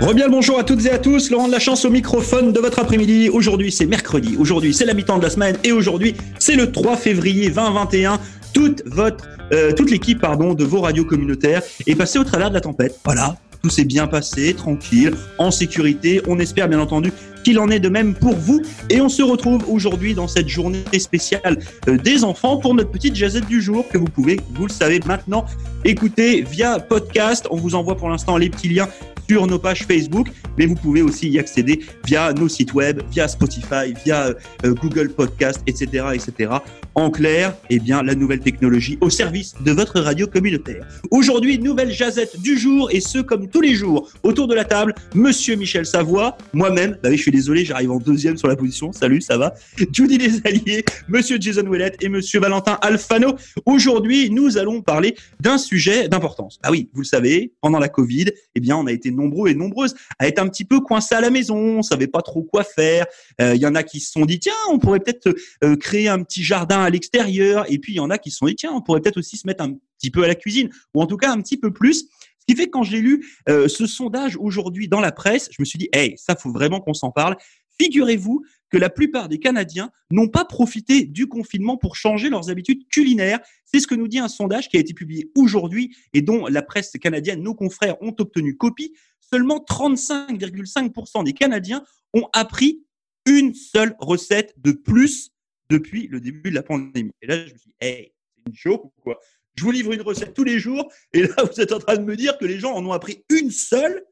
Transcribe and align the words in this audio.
Rebiel, 0.00 0.30
bonjour 0.30 0.58
à 0.58 0.64
toutes 0.64 0.84
et 0.84 0.90
à 0.90 0.98
tous. 0.98 1.30
Laurent 1.30 1.46
de 1.46 1.52
la 1.52 1.58
chance 1.58 1.86
au 1.86 1.90
microphone 1.90 2.52
de 2.52 2.60
votre 2.60 2.78
après-midi. 2.78 3.30
Aujourd'hui, 3.30 3.72
c'est 3.72 3.86
mercredi. 3.86 4.36
Aujourd'hui, 4.38 4.74
c'est 4.74 4.84
la 4.84 4.92
mi-temps 4.92 5.16
de 5.16 5.22
la 5.22 5.30
semaine. 5.30 5.56
Et 5.64 5.72
aujourd'hui, 5.72 6.14
c'est 6.38 6.54
le 6.54 6.70
3 6.70 6.96
février 6.96 7.48
2021. 7.48 8.20
Toute 8.52 8.82
votre, 8.86 9.26
euh, 9.52 9.72
toute 9.72 9.90
l'équipe, 9.90 10.20
pardon, 10.20 10.52
de 10.52 10.64
vos 10.64 10.82
radios 10.82 11.06
communautaires 11.06 11.62
est 11.86 11.94
passée 11.94 12.18
au 12.18 12.24
travers 12.24 12.50
de 12.50 12.54
la 12.54 12.60
tempête. 12.60 13.00
Voilà. 13.04 13.36
Tout 13.62 13.70
s'est 13.70 13.84
bien 13.84 14.06
passé, 14.06 14.52
tranquille, 14.52 15.14
en 15.38 15.50
sécurité. 15.50 16.20
On 16.28 16.38
espère 16.38 16.68
bien 16.68 16.78
entendu 16.78 17.10
qu'il 17.46 17.60
en 17.60 17.70
est 17.70 17.78
de 17.78 17.88
même 17.88 18.12
pour 18.12 18.34
vous. 18.34 18.60
Et 18.90 19.00
on 19.00 19.08
se 19.08 19.22
retrouve 19.22 19.64
aujourd'hui 19.70 20.14
dans 20.14 20.26
cette 20.26 20.48
journée 20.48 20.82
spéciale 20.98 21.60
euh, 21.86 21.96
des 21.96 22.24
enfants 22.24 22.56
pour 22.56 22.74
notre 22.74 22.90
petite 22.90 23.14
jazette 23.14 23.46
du 23.46 23.62
jour 23.62 23.86
que 23.88 23.98
vous 23.98 24.06
pouvez, 24.06 24.40
vous 24.54 24.66
le 24.66 24.72
savez 24.72 24.98
maintenant, 25.06 25.46
écouter 25.84 26.42
via 26.42 26.80
podcast. 26.80 27.46
On 27.52 27.56
vous 27.56 27.76
envoie 27.76 27.96
pour 27.96 28.08
l'instant 28.08 28.36
les 28.36 28.50
petits 28.50 28.68
liens 28.68 28.88
sur 29.28 29.46
nos 29.46 29.60
pages 29.60 29.84
Facebook, 29.84 30.26
mais 30.58 30.66
vous 30.66 30.74
pouvez 30.74 31.02
aussi 31.02 31.28
y 31.28 31.38
accéder 31.38 31.80
via 32.04 32.32
nos 32.32 32.48
sites 32.48 32.74
web, 32.74 33.02
via 33.10 33.28
Spotify, 33.28 33.94
via 34.04 34.34
euh, 34.64 34.74
Google 34.74 35.10
Podcast, 35.10 35.60
etc., 35.66 36.06
etc. 36.14 36.50
En 36.94 37.10
clair, 37.10 37.54
eh 37.68 37.78
bien, 37.78 38.02
la 38.02 38.14
nouvelle 38.14 38.40
technologie 38.40 38.96
au 39.00 39.10
service 39.10 39.54
de 39.62 39.72
votre 39.72 40.00
radio 40.00 40.26
communautaire. 40.26 40.86
Aujourd'hui, 41.10 41.58
nouvelle 41.58 41.90
jazette 41.90 42.40
du 42.40 42.56
jour 42.58 42.90
et 42.90 43.00
ce 43.00 43.18
comme 43.18 43.48
tous 43.48 43.60
les 43.60 43.74
jours. 43.74 44.10
Autour 44.22 44.46
de 44.46 44.54
la 44.54 44.64
table, 44.64 44.94
Monsieur 45.14 45.56
Michel 45.56 45.84
Savoie, 45.84 46.38
moi-même, 46.54 46.98
bah 47.02 47.10
oui, 47.10 47.16
je 47.18 47.22
suis 47.22 47.30
désolé, 47.30 47.64
j'arrive 47.64 47.90
en 47.90 47.98
deuxième 47.98 48.38
sur 48.38 48.48
la 48.48 48.56
position. 48.56 48.92
Salut, 48.92 49.20
ça 49.20 49.36
va? 49.36 49.52
Judy 49.92 50.16
Les 50.16 50.40
Alliés, 50.46 50.84
Monsieur 51.08 51.36
Jason 51.38 51.66
Ouellet 51.66 51.92
et 52.00 52.08
Monsieur 52.08 52.40
Valentin 52.40 52.78
Alfano. 52.80 53.36
Aujourd'hui, 53.66 54.30
nous 54.30 54.56
allons 54.56 54.80
parler 54.80 55.16
d'un 55.40 55.58
sujet 55.58 56.08
d'importance. 56.08 56.58
Ah 56.62 56.70
oui, 56.70 56.88
vous 56.94 57.02
le 57.02 57.06
savez, 57.06 57.52
pendant 57.60 57.78
la 57.78 57.88
Covid, 57.88 58.26
eh 58.54 58.60
bien, 58.60 58.76
on 58.76 58.86
a 58.86 58.92
été 58.92 59.10
nombreux 59.10 59.50
et 59.50 59.54
nombreuses 59.54 59.94
à 60.18 60.26
être 60.26 60.38
petit 60.48 60.64
peu 60.64 60.80
coincés 60.80 61.14
à 61.14 61.20
la 61.20 61.30
maison, 61.30 61.56
on 61.56 61.82
savait 61.82 62.06
pas 62.06 62.22
trop 62.22 62.42
quoi 62.42 62.64
faire. 62.64 63.06
Euh, 63.40 63.54
il 63.54 63.60
y 63.60 63.66
en 63.66 63.74
a 63.74 63.82
qui 63.82 64.00
se 64.00 64.12
sont 64.12 64.26
dit 64.26 64.38
tiens, 64.38 64.52
on 64.70 64.78
pourrait 64.78 65.00
peut-être 65.00 65.34
euh, 65.64 65.76
créer 65.76 66.08
un 66.08 66.22
petit 66.22 66.42
jardin 66.42 66.82
à 66.82 66.90
l'extérieur, 66.90 67.64
et 67.70 67.78
puis 67.78 67.94
il 67.94 67.96
y 67.96 68.00
en 68.00 68.10
a 68.10 68.18
qui 68.18 68.30
se 68.30 68.38
sont 68.38 68.46
dit 68.46 68.56
tiens, 68.56 68.72
on 68.72 68.80
pourrait 68.80 69.00
peut-être 69.00 69.18
aussi 69.18 69.36
se 69.36 69.46
mettre 69.46 69.64
un 69.64 69.74
petit 69.98 70.10
peu 70.10 70.24
à 70.24 70.28
la 70.28 70.34
cuisine, 70.34 70.70
ou 70.94 71.02
en 71.02 71.06
tout 71.06 71.16
cas 71.16 71.30
un 71.30 71.40
petit 71.40 71.56
peu 71.56 71.72
plus. 71.72 72.08
Ce 72.38 72.54
qui 72.54 72.56
fait 72.56 72.66
que 72.66 72.70
quand 72.70 72.84
j'ai 72.84 73.00
lu 73.00 73.26
euh, 73.48 73.66
ce 73.66 73.86
sondage 73.86 74.36
aujourd'hui 74.36 74.88
dans 74.88 75.00
la 75.00 75.12
presse, 75.12 75.48
je 75.50 75.56
me 75.58 75.64
suis 75.64 75.78
dit 75.78 75.88
hey, 75.92 76.14
ça 76.16 76.36
faut 76.36 76.52
vraiment 76.52 76.80
qu'on 76.80 76.94
s'en 76.94 77.10
parle. 77.10 77.36
Figurez-vous 77.80 78.42
que 78.70 78.78
la 78.78 78.90
plupart 78.90 79.28
des 79.28 79.38
Canadiens 79.38 79.90
n'ont 80.10 80.28
pas 80.28 80.44
profité 80.44 81.04
du 81.04 81.28
confinement 81.28 81.76
pour 81.76 81.96
changer 81.96 82.28
leurs 82.28 82.50
habitudes 82.50 82.86
culinaires. 82.88 83.40
C'est 83.64 83.80
ce 83.80 83.86
que 83.86 83.94
nous 83.94 84.08
dit 84.08 84.18
un 84.18 84.28
sondage 84.28 84.68
qui 84.68 84.76
a 84.76 84.80
été 84.80 84.94
publié 84.94 85.30
aujourd'hui 85.36 85.94
et 86.12 86.22
dont 86.22 86.46
la 86.46 86.62
presse 86.62 86.92
canadienne, 87.00 87.42
nos 87.42 87.54
confrères, 87.54 88.00
ont 88.02 88.14
obtenu 88.18 88.56
copie. 88.56 88.92
Seulement 89.30 89.58
35,5% 89.58 91.24
des 91.24 91.32
Canadiens 91.32 91.84
ont 92.14 92.28
appris 92.32 92.84
une 93.26 93.54
seule 93.54 93.96
recette 93.98 94.54
de 94.58 94.72
plus 94.72 95.30
depuis 95.68 96.06
le 96.06 96.20
début 96.20 96.50
de 96.50 96.54
la 96.54 96.62
pandémie. 96.62 97.12
Et 97.22 97.26
là, 97.26 97.38
je 97.38 97.52
me 97.52 97.58
suis 97.58 97.70
dit, 97.70 97.76
hey, 97.80 98.12
c'est 98.36 98.42
une 98.50 98.54
joke 98.54 98.84
ou 98.84 98.92
quoi? 99.02 99.18
Je 99.56 99.64
vous 99.64 99.70
livre 99.70 99.92
une 99.92 100.02
recette 100.02 100.34
tous 100.34 100.44
les 100.44 100.58
jours 100.58 100.92
et 101.12 101.22
là, 101.22 101.34
vous 101.42 101.60
êtes 101.60 101.72
en 101.72 101.78
train 101.78 101.96
de 101.96 102.02
me 102.02 102.14
dire 102.14 102.38
que 102.38 102.44
les 102.44 102.58
gens 102.58 102.72
en 102.74 102.84
ont 102.84 102.92
appris 102.92 103.24
une 103.30 103.50
seule 103.50 104.04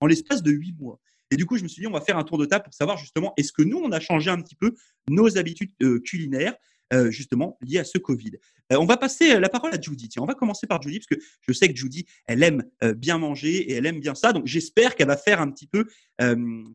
en 0.00 0.06
l'espace 0.06 0.42
de 0.42 0.50
huit 0.50 0.74
mois. 0.78 0.98
Et 1.30 1.36
du 1.36 1.44
coup, 1.44 1.56
je 1.58 1.62
me 1.62 1.68
suis 1.68 1.82
dit, 1.82 1.86
on 1.86 1.92
va 1.92 2.00
faire 2.00 2.16
un 2.16 2.24
tour 2.24 2.38
de 2.38 2.46
table 2.46 2.64
pour 2.64 2.74
savoir 2.74 2.96
justement, 2.96 3.34
est-ce 3.36 3.52
que 3.52 3.62
nous, 3.62 3.78
on 3.78 3.92
a 3.92 4.00
changé 4.00 4.30
un 4.30 4.40
petit 4.40 4.54
peu 4.54 4.74
nos 5.08 5.36
habitudes 5.36 5.72
euh, 5.82 6.00
culinaires, 6.00 6.56
euh, 6.92 7.10
justement, 7.10 7.58
liées 7.60 7.78
à 7.78 7.84
ce 7.84 7.98
Covid. 7.98 8.32
Euh, 8.72 8.76
on 8.76 8.84
va 8.84 8.96
passer 8.96 9.38
la 9.38 9.48
parole 9.48 9.72
à 9.74 9.80
Judy. 9.80 10.08
Tiens, 10.08 10.22
on 10.22 10.26
va 10.26 10.34
commencer 10.34 10.66
par 10.66 10.82
Judy, 10.82 10.98
parce 10.98 11.06
que 11.06 11.26
je 11.46 11.52
sais 11.52 11.68
que 11.68 11.76
Judy, 11.76 12.06
elle 12.26 12.42
aime 12.42 12.64
bien 12.96 13.18
manger 13.18 13.70
et 13.70 13.74
elle 13.74 13.86
aime 13.86 14.00
bien 14.00 14.14
ça. 14.14 14.32
Donc, 14.32 14.46
j'espère 14.46 14.94
qu'elle 14.94 15.08
va 15.08 15.16
faire 15.16 15.40
un 15.40 15.50
petit 15.50 15.66
peu, 15.66 15.86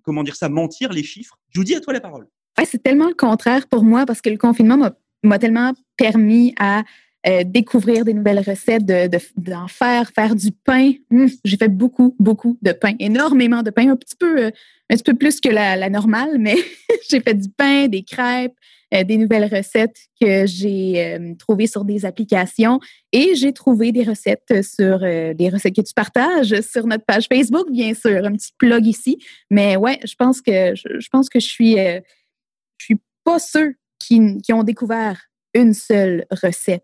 comment 0.02 0.24
dire 0.24 0.36
ça, 0.36 0.50
mentir 0.50 0.92
les 0.92 1.04
chiffres. 1.04 1.40
Judy, 1.50 1.76
à 1.76 1.82
toi 1.82 1.94
la 1.94 2.02
parole. 2.02 2.28
C'est 2.66 2.82
tellement 2.82 3.08
le 3.08 3.14
contraire 3.14 3.68
pour 3.68 3.84
moi, 3.84 4.06
parce 4.06 4.22
que 4.22 4.30
le 4.30 4.38
confinement 4.38 4.92
m'a 5.24 5.40
tellement 5.40 5.74
permis 5.98 6.54
à 6.58 6.84
euh, 7.26 7.46
découvrir 7.46 8.04
des 8.04 8.14
nouvelles 8.14 8.44
recettes, 8.46 8.86
d'en 8.86 9.08
de, 9.08 9.70
faire, 9.70 10.12
faire 10.14 10.36
du 10.36 10.52
pain. 10.52 10.92
Hum, 11.10 11.30
j'ai 11.46 11.56
fait 11.56 11.70
beaucoup, 11.70 12.14
beaucoup 12.20 12.58
de 12.62 12.74
pain, 12.74 12.96
énormément 13.00 13.64
de 13.64 13.70
pain, 13.70 13.90
un 13.90 13.96
petit 13.96 14.18
peu, 14.18 14.48
euh, 14.48 14.52
un 14.90 14.96
petit 14.96 15.04
peu 15.04 15.14
plus 15.14 15.40
que 15.40 15.48
la, 15.48 15.90
normale, 15.90 16.38
mais 16.38 16.56
j'ai 17.10 17.22
fait 17.22 17.34
du 17.34 17.48
pain, 17.48 17.88
des 17.88 18.04
crêpes, 18.04 18.58
euh, 18.94 19.06
des 19.06 19.16
nouvelles 19.16 19.46
recettes 19.46 19.96
que 20.20 20.46
j'ai 20.46 21.18
trouvées 21.40 21.68
sur 21.68 21.86
des 21.86 22.04
applications 22.04 22.82
et 23.14 23.36
j'ai 23.36 23.54
trouvé 23.54 23.94
des 23.94 24.04
recettes 24.04 24.62
sur 24.62 25.00
des 25.00 25.50
recettes 25.50 25.78
que 25.78 25.82
tu 25.82 25.94
partages 25.94 26.60
sur 26.60 26.86
notre 26.88 27.06
page 27.06 27.28
Facebook, 27.32 27.72
bien 27.72 27.94
sûr, 27.94 28.26
un 28.26 28.34
petit 28.34 28.52
plug 28.58 28.86
ici. 28.86 29.18
Mais 29.50 29.78
ouais, 29.78 29.98
je 30.04 30.16
pense 30.16 30.42
que 30.42 30.76
je, 30.76 31.08
pense 31.10 31.30
que 31.30 31.40
je 31.40 31.48
suis, 31.48 31.76
je 31.76 32.86
suis 32.86 33.00
pas 33.24 33.40
ceux 33.40 33.76
qui, 33.98 34.42
qui 34.42 34.52
ont 34.52 34.64
découvert 34.64 35.22
une 35.54 35.74
seule 35.74 36.26
recette 36.30 36.84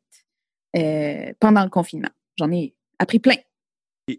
euh, 0.77 1.33
pendant 1.39 1.63
le 1.63 1.69
confinement. 1.69 2.09
J'en 2.37 2.51
ai 2.51 2.73
appris 2.99 3.19
plein. 3.19 3.35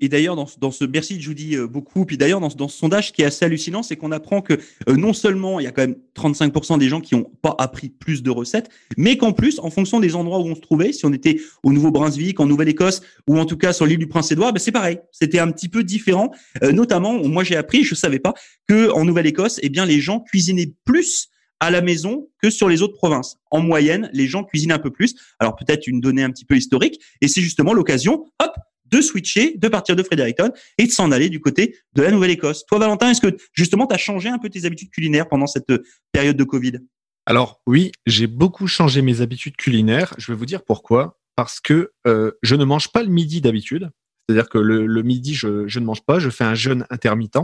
Et, 0.00 0.08
d'ailleurs, 0.08 0.36
dans, 0.36 0.70
ce 0.70 0.84
merci 0.84 1.20
Judy 1.20 1.56
euh, 1.56 1.66
beaucoup, 1.66 2.04
puis 2.04 2.16
d'ailleurs 2.16 2.38
dans, 2.38 2.68
ce 2.68 2.76
sondage, 2.76 3.08
ce 3.08 3.12
qui 3.12 3.22
est 3.22 3.24
assez 3.24 3.44
hallucinant, 3.44 3.82
c'est 3.82 3.96
qu'on 3.96 4.12
apprend 4.12 4.40
que 4.40 4.54
euh, 4.88 4.94
non 4.94 5.12
seulement 5.12 5.58
il 5.58 5.64
y 5.64 5.66
a 5.66 5.72
quand 5.72 5.82
même 5.82 5.96
35% 6.16 6.78
des 6.78 6.88
gens 6.88 7.00
qui 7.00 7.16
n'ont 7.16 7.28
pas 7.42 7.56
appris 7.58 7.88
plus 7.88 8.22
de 8.22 8.30
recettes, 8.30 8.68
mais 8.96 9.16
qu'en 9.16 9.32
plus, 9.32 9.58
en 9.58 9.70
fonction 9.70 9.98
des 9.98 10.14
endroits 10.14 10.38
où 10.38 10.46
on 10.46 10.54
se 10.54 10.60
trouvait, 10.60 10.92
si 10.92 11.06
on 11.06 11.12
était 11.12 11.40
au 11.64 11.72
Nouveau-Brunswick, 11.72 12.38
en 12.38 12.46
Nouvelle-Écosse, 12.46 13.02
ou 13.26 13.38
en 13.38 13.46
tout 13.46 13.56
cas 13.56 13.72
sur 13.72 13.86
l'île 13.86 13.98
du 13.98 14.06
Prince-Édouard, 14.06 14.52
ben 14.52 14.60
c'est 14.60 14.70
pareil, 14.70 15.00
c'était 15.10 15.40
un 15.40 15.50
petit 15.50 15.68
peu 15.68 15.82
différent. 15.82 16.30
notamment, 16.62 17.14
moi 17.26 17.42
j'ai 17.42 17.56
appris, 17.56 17.82
je 17.82 17.96
savais 17.96 18.20
pas, 18.20 18.34
que 18.68 18.92
en 18.92 19.04
Nouvelle-Écosse, 19.04 19.58
eh 19.62 19.70
bien 19.70 19.86
les 19.86 19.98
gens 19.98 20.20
cuisinaient 20.20 20.72
plus 20.84 21.29
à 21.60 21.70
la 21.70 21.82
maison 21.82 22.28
que 22.42 22.50
sur 22.50 22.68
les 22.68 22.82
autres 22.82 22.96
provinces. 22.96 23.36
En 23.50 23.60
moyenne, 23.60 24.10
les 24.12 24.26
gens 24.26 24.44
cuisinent 24.44 24.72
un 24.72 24.78
peu 24.78 24.90
plus. 24.90 25.14
Alors 25.38 25.56
peut-être 25.56 25.86
une 25.86 26.00
donnée 26.00 26.22
un 26.22 26.30
petit 26.30 26.44
peu 26.44 26.56
historique, 26.56 27.00
et 27.20 27.28
c'est 27.28 27.42
justement 27.42 27.72
l'occasion, 27.72 28.26
hop, 28.42 28.52
de 28.86 29.00
switcher, 29.00 29.56
de 29.56 29.68
partir 29.68 29.94
de 29.94 30.02
Fredericton 30.02 30.50
et 30.78 30.86
de 30.86 30.90
s'en 30.90 31.12
aller 31.12 31.28
du 31.28 31.40
côté 31.40 31.76
de 31.94 32.02
la 32.02 32.10
Nouvelle-Écosse. 32.10 32.66
Toi, 32.66 32.78
Valentin, 32.78 33.10
est-ce 33.10 33.20
que 33.20 33.36
justement 33.52 33.86
tu 33.86 33.94
as 33.94 33.98
changé 33.98 34.28
un 34.28 34.38
peu 34.38 34.48
tes 34.48 34.64
habitudes 34.64 34.90
culinaires 34.90 35.28
pendant 35.28 35.46
cette 35.46 35.70
euh, 35.70 35.84
période 36.12 36.36
de 36.36 36.44
Covid? 36.44 36.80
Alors 37.26 37.60
oui, 37.66 37.92
j'ai 38.06 38.26
beaucoup 38.26 38.66
changé 38.66 39.02
mes 39.02 39.20
habitudes 39.20 39.56
culinaires. 39.56 40.14
Je 40.18 40.32
vais 40.32 40.38
vous 40.38 40.46
dire 40.46 40.64
pourquoi. 40.64 41.18
Parce 41.36 41.60
que 41.60 41.92
euh, 42.06 42.32
je 42.42 42.54
ne 42.56 42.64
mange 42.64 42.88
pas 42.92 43.02
le 43.02 43.08
midi 43.08 43.40
d'habitude. 43.40 43.90
C'est-à-dire 44.28 44.48
que 44.48 44.58
le, 44.58 45.02
midi, 45.02 45.34
je, 45.34 45.66
je, 45.66 45.80
ne 45.80 45.84
mange 45.84 46.02
pas. 46.02 46.18
Je 46.18 46.28
fais 46.28 46.44
un 46.44 46.54
jeûne 46.54 46.86
intermittent. 46.90 47.38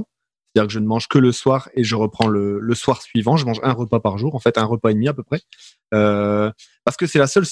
C'est-à-dire 0.56 0.68
que 0.68 0.72
je 0.72 0.78
ne 0.78 0.86
mange 0.86 1.06
que 1.06 1.18
le 1.18 1.32
soir 1.32 1.68
et 1.74 1.84
je 1.84 1.94
reprends 1.96 2.28
le, 2.28 2.58
le, 2.60 2.74
soir 2.74 3.02
suivant. 3.02 3.36
Je 3.36 3.44
mange 3.44 3.60
un 3.62 3.72
repas 3.72 4.00
par 4.00 4.16
jour, 4.16 4.34
en 4.34 4.38
fait, 4.38 4.56
un 4.56 4.64
repas 4.64 4.88
et 4.88 4.94
demi 4.94 5.06
à 5.06 5.12
peu 5.12 5.22
près. 5.22 5.42
Euh, 5.92 6.50
parce 6.82 6.96
que 6.96 7.06
c'est 7.06 7.18
la 7.18 7.26
seule 7.26 7.44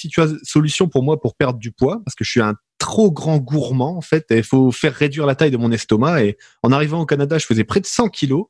solution 0.43 0.89
pour 0.89 1.03
moi 1.03 1.21
pour 1.21 1.37
perdre 1.37 1.59
du 1.59 1.71
poids, 1.71 2.01
parce 2.03 2.15
que 2.15 2.25
je 2.25 2.31
suis 2.31 2.41
un 2.41 2.55
trop 2.79 3.13
grand 3.13 3.37
gourmand, 3.37 3.95
en 3.99 4.01
fait. 4.01 4.25
Il 4.31 4.43
faut 4.43 4.73
faire 4.73 4.95
réduire 4.95 5.27
la 5.27 5.35
taille 5.35 5.51
de 5.51 5.59
mon 5.59 5.71
estomac. 5.71 6.25
Et 6.25 6.39
en 6.63 6.73
arrivant 6.73 6.99
au 7.03 7.05
Canada, 7.05 7.37
je 7.37 7.45
faisais 7.45 7.65
près 7.65 7.81
de 7.81 7.87
100 7.87 8.09
kilos. 8.09 8.47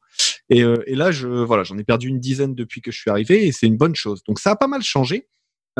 Et, 0.51 0.63
euh, 0.63 0.85
et 0.87 0.95
là, 0.95 1.11
je, 1.11 1.27
voilà, 1.27 1.65
j'en 1.65 1.77
ai 1.77 1.83
perdu 1.83 2.07
une 2.07 2.21
dizaine 2.21 2.55
depuis 2.55 2.81
que 2.81 2.93
je 2.93 3.01
suis 3.01 3.11
arrivé 3.11 3.49
et 3.49 3.51
c'est 3.51 3.67
une 3.67 3.77
bonne 3.77 3.97
chose. 3.97 4.23
Donc 4.23 4.39
ça 4.39 4.53
a 4.53 4.57
pas 4.57 4.69
mal 4.69 4.83
changé. 4.83 5.27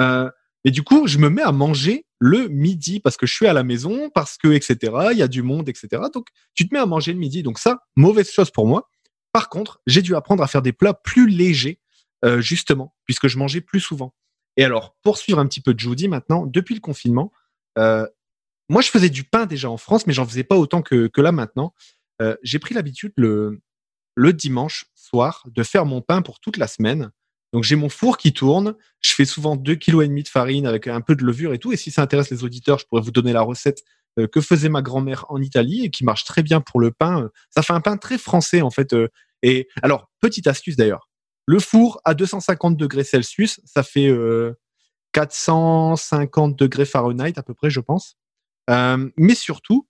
Euh, 0.01 0.29
et 0.65 0.73
du 0.73 0.83
coup, 0.83 1.07
je 1.07 1.19
me 1.19 1.29
mets 1.29 1.43
à 1.43 1.53
manger 1.53 2.07
le 2.25 2.49
midi 2.49 3.01
parce 3.01 3.19
que 3.19 3.27
je 3.27 3.35
suis 3.35 3.47
à 3.47 3.53
la 3.53 3.63
maison, 3.63 4.09
parce 4.09 4.39
que, 4.39 4.49
etc., 4.49 4.79
il 5.13 5.19
y 5.19 5.23
a 5.23 5.29
du 5.29 5.43
monde, 5.43 5.69
etc. 5.69 6.05
Donc, 6.13 6.29
tu 6.55 6.67
te 6.67 6.73
mets 6.73 6.81
à 6.81 6.87
manger 6.87 7.13
le 7.13 7.19
midi. 7.19 7.43
Donc 7.43 7.59
ça, 7.59 7.81
mauvaise 7.97 8.31
chose 8.31 8.51
pour 8.51 8.67
moi. 8.67 8.89
Par 9.31 9.51
contre, 9.51 9.83
j'ai 9.87 10.01
dû 10.01 10.17
apprendre 10.17 10.43
à 10.43 10.47
faire 10.47 10.63
des 10.63 10.73
plats 10.73 10.95
plus 10.95 11.29
légers, 11.29 11.83
euh, 12.25 12.41
justement, 12.41 12.95
puisque 13.05 13.29
je 13.29 13.37
mangeais 13.37 13.61
plus 13.61 13.81
souvent. 13.81 14.15
Et 14.57 14.65
alors, 14.65 14.97
pour 15.03 15.19
suivre 15.19 15.39
un 15.39 15.47
petit 15.47 15.61
peu 15.61 15.75
de 15.75 15.81
Judy 15.81 16.09
maintenant, 16.09 16.47
depuis 16.47 16.75
le 16.75 16.81
confinement, 16.81 17.31
euh, 17.77 18.07
moi, 18.71 18.81
je 18.81 18.89
faisais 18.89 19.11
du 19.11 19.25
pain 19.25 19.45
déjà 19.45 19.69
en 19.69 19.77
France, 19.77 20.07
mais 20.07 20.15
j'en 20.15 20.27
faisais 20.27 20.45
pas 20.45 20.57
autant 20.57 20.81
que, 20.81 21.09
que 21.09 21.21
là 21.21 21.31
maintenant. 21.31 21.75
Euh, 22.23 22.37
j'ai 22.43 22.59
pris 22.59 22.75
l'habitude 22.75 23.13
le, 23.19 23.61
le 24.15 24.33
dimanche 24.33 24.87
soir 24.95 25.45
de 25.47 25.63
faire 25.63 25.85
mon 25.85 26.01
pain 26.01 26.23
pour 26.23 26.41
toute 26.41 26.57
la 26.57 26.69
semaine. 26.69 27.11
Donc 27.55 27.63
j'ai 27.63 27.77
mon 27.77 27.89
four 27.89 28.17
qui 28.17 28.33
tourne, 28.33 28.75
je 29.01 29.15
fais 29.15 29.25
souvent 29.25 29.55
2,5 29.55 29.79
kg 29.79 30.23
de 30.25 30.29
farine 30.29 30.67
avec 30.67 30.89
un 30.89 31.01
peu 31.01 31.15
de 31.15 31.23
levure 31.23 31.55
et 31.55 31.61
tout. 31.61 31.73
Et 31.73 31.77
si 31.77 31.93
ça 31.93 32.03
intéresse 32.03 32.29
les 32.31 32.43
auditeurs, 32.43 32.81
je 32.81 32.85
pourrais 32.85 33.01
vous 33.01 33.13
donner 33.13 33.33
la 33.33 33.43
recette 33.43 33.85
euh, 34.19 34.27
que 34.27 34.41
faisait 34.41 34.69
ma 34.69 34.83
grand-mère 34.83 35.25
en 35.29 35.41
Italie 35.41 35.85
et 35.85 35.91
qui 35.91 36.03
marche 36.03 36.25
très 36.25 36.43
bien 36.43 36.61
pour 36.61 36.81
le 36.81 36.91
pain. 36.91 37.31
Ça 37.51 37.63
fait 37.63 37.73
un 37.73 37.81
pain 37.81 37.97
très 37.97 38.19
français 38.19 38.61
en 38.61 38.71
fait. 38.71 38.93
Euh. 38.93 39.07
Et 39.43 39.69
alors, 39.83 40.11
petite 40.21 40.49
astuce 40.49 40.75
d'ailleurs, 40.75 41.09
le 41.47 41.61
four 41.61 42.01
à 42.05 42.15
250 42.15 42.77
degrés 42.77 43.05
Celsius, 43.05 43.61
ça 43.65 43.85
fait 43.85 44.13
450 45.13 46.55
euh, 46.55 46.57
degrés 46.57 46.87
Fahrenheit 46.87 47.35
à 47.37 47.45
peu 47.45 47.55
près, 47.55 47.71
je 47.71 47.79
pense. 47.79 48.17
mais 48.69 49.37
surtout, 49.37 49.87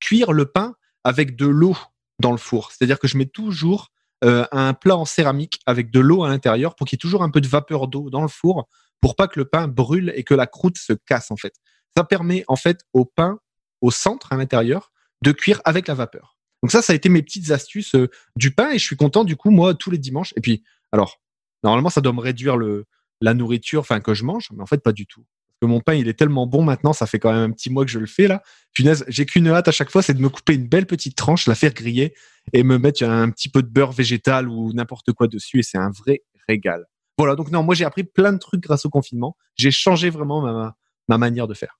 cuire 0.00 0.32
le 0.32 0.46
pain 0.46 0.74
avec 1.04 1.36
de 1.36 1.46
l'eau 1.46 1.76
dans 2.18 2.32
le 2.32 2.38
four. 2.38 2.72
C'est-à-dire 2.72 2.98
que 2.98 3.08
je 3.08 3.18
mets 3.18 3.26
toujours 3.26 3.90
euh, 4.24 4.46
un 4.50 4.72
plat 4.74 4.96
en 4.96 5.04
céramique 5.04 5.60
avec 5.66 5.90
de 5.90 6.00
l'eau 6.00 6.24
à 6.24 6.28
l'intérieur 6.28 6.74
pour 6.74 6.86
qu'il 6.86 6.96
y 6.96 6.98
ait 6.98 7.04
toujours 7.04 7.22
un 7.22 7.30
peu 7.30 7.40
de 7.40 7.48
vapeur 7.48 7.88
d'eau 7.88 8.10
dans 8.10 8.22
le 8.22 8.28
four 8.28 8.68
pour 9.00 9.14
pas 9.14 9.28
que 9.28 9.38
le 9.38 9.44
pain 9.44 9.68
brûle 9.68 10.12
et 10.16 10.24
que 10.24 10.34
la 10.34 10.46
croûte 10.46 10.78
se 10.78 10.94
casse 10.94 11.30
en 11.30 11.36
fait. 11.36 11.54
Ça 11.96 12.04
permet 12.04 12.44
en 12.48 12.56
fait 12.56 12.80
au 12.92 13.04
pain 13.04 13.38
au 13.82 13.90
centre 13.90 14.32
à 14.32 14.36
l'intérieur 14.36 14.90
de 15.22 15.32
cuire 15.32 15.60
avec 15.64 15.88
la 15.88 15.94
vapeur. 15.94 16.36
Donc 16.62 16.72
ça, 16.72 16.80
ça 16.82 16.92
a 16.92 16.96
été 16.96 17.08
mes 17.08 17.22
petites 17.22 17.50
astuces 17.50 17.94
euh, 17.94 18.08
du 18.36 18.50
pain 18.50 18.70
et 18.70 18.78
je 18.78 18.84
suis 18.84 18.96
content 18.96 19.24
du 19.24 19.36
coup 19.36 19.50
moi 19.50 19.74
tous 19.74 19.90
les 19.90 19.98
dimanches. 19.98 20.32
Et 20.36 20.40
puis 20.40 20.64
alors 20.92 21.20
normalement 21.62 21.90
ça 21.90 22.00
doit 22.00 22.12
me 22.12 22.20
réduire 22.20 22.56
le 22.56 22.86
la 23.20 23.34
nourriture, 23.34 23.80
enfin 23.80 24.00
que 24.00 24.14
je 24.14 24.24
mange, 24.24 24.50
mais 24.52 24.62
en 24.62 24.66
fait 24.66 24.82
pas 24.82 24.92
du 24.92 25.06
tout. 25.06 25.24
Que 25.60 25.66
mon 25.66 25.80
pain 25.80 25.94
il 25.94 26.08
est 26.08 26.14
tellement 26.14 26.46
bon 26.46 26.62
maintenant, 26.62 26.92
ça 26.92 27.06
fait 27.06 27.18
quand 27.18 27.32
même 27.32 27.50
un 27.50 27.52
petit 27.52 27.70
mois 27.70 27.84
que 27.84 27.90
je 27.90 27.98
le 27.98 28.06
fais 28.06 28.28
là. 28.28 28.42
Punaise, 28.72 29.04
j'ai 29.08 29.24
qu'une 29.24 29.48
hâte 29.48 29.68
à 29.68 29.72
chaque 29.72 29.90
fois, 29.90 30.02
c'est 30.02 30.14
de 30.14 30.20
me 30.20 30.28
couper 30.28 30.54
une 30.54 30.68
belle 30.68 30.86
petite 30.86 31.16
tranche, 31.16 31.46
la 31.46 31.54
faire 31.54 31.72
griller 31.72 32.14
et 32.52 32.62
me 32.62 32.78
mettre 32.78 33.04
un 33.04 33.30
petit 33.30 33.48
peu 33.48 33.62
de 33.62 33.68
beurre 33.68 33.92
végétal 33.92 34.48
ou 34.48 34.72
n'importe 34.72 35.12
quoi 35.12 35.28
dessus 35.28 35.60
et 35.60 35.62
c'est 35.62 35.78
un 35.78 35.90
vrai 35.90 36.22
régal. 36.48 36.84
Voilà, 37.18 37.34
donc 37.34 37.50
non, 37.50 37.62
moi 37.62 37.74
j'ai 37.74 37.84
appris 37.84 38.04
plein 38.04 38.32
de 38.32 38.38
trucs 38.38 38.60
grâce 38.60 38.84
au 38.84 38.90
confinement. 38.90 39.36
J'ai 39.54 39.70
changé 39.70 40.10
vraiment 40.10 40.42
ma, 40.42 40.76
ma 41.08 41.18
manière 41.18 41.46
de 41.46 41.54
faire. 41.54 41.78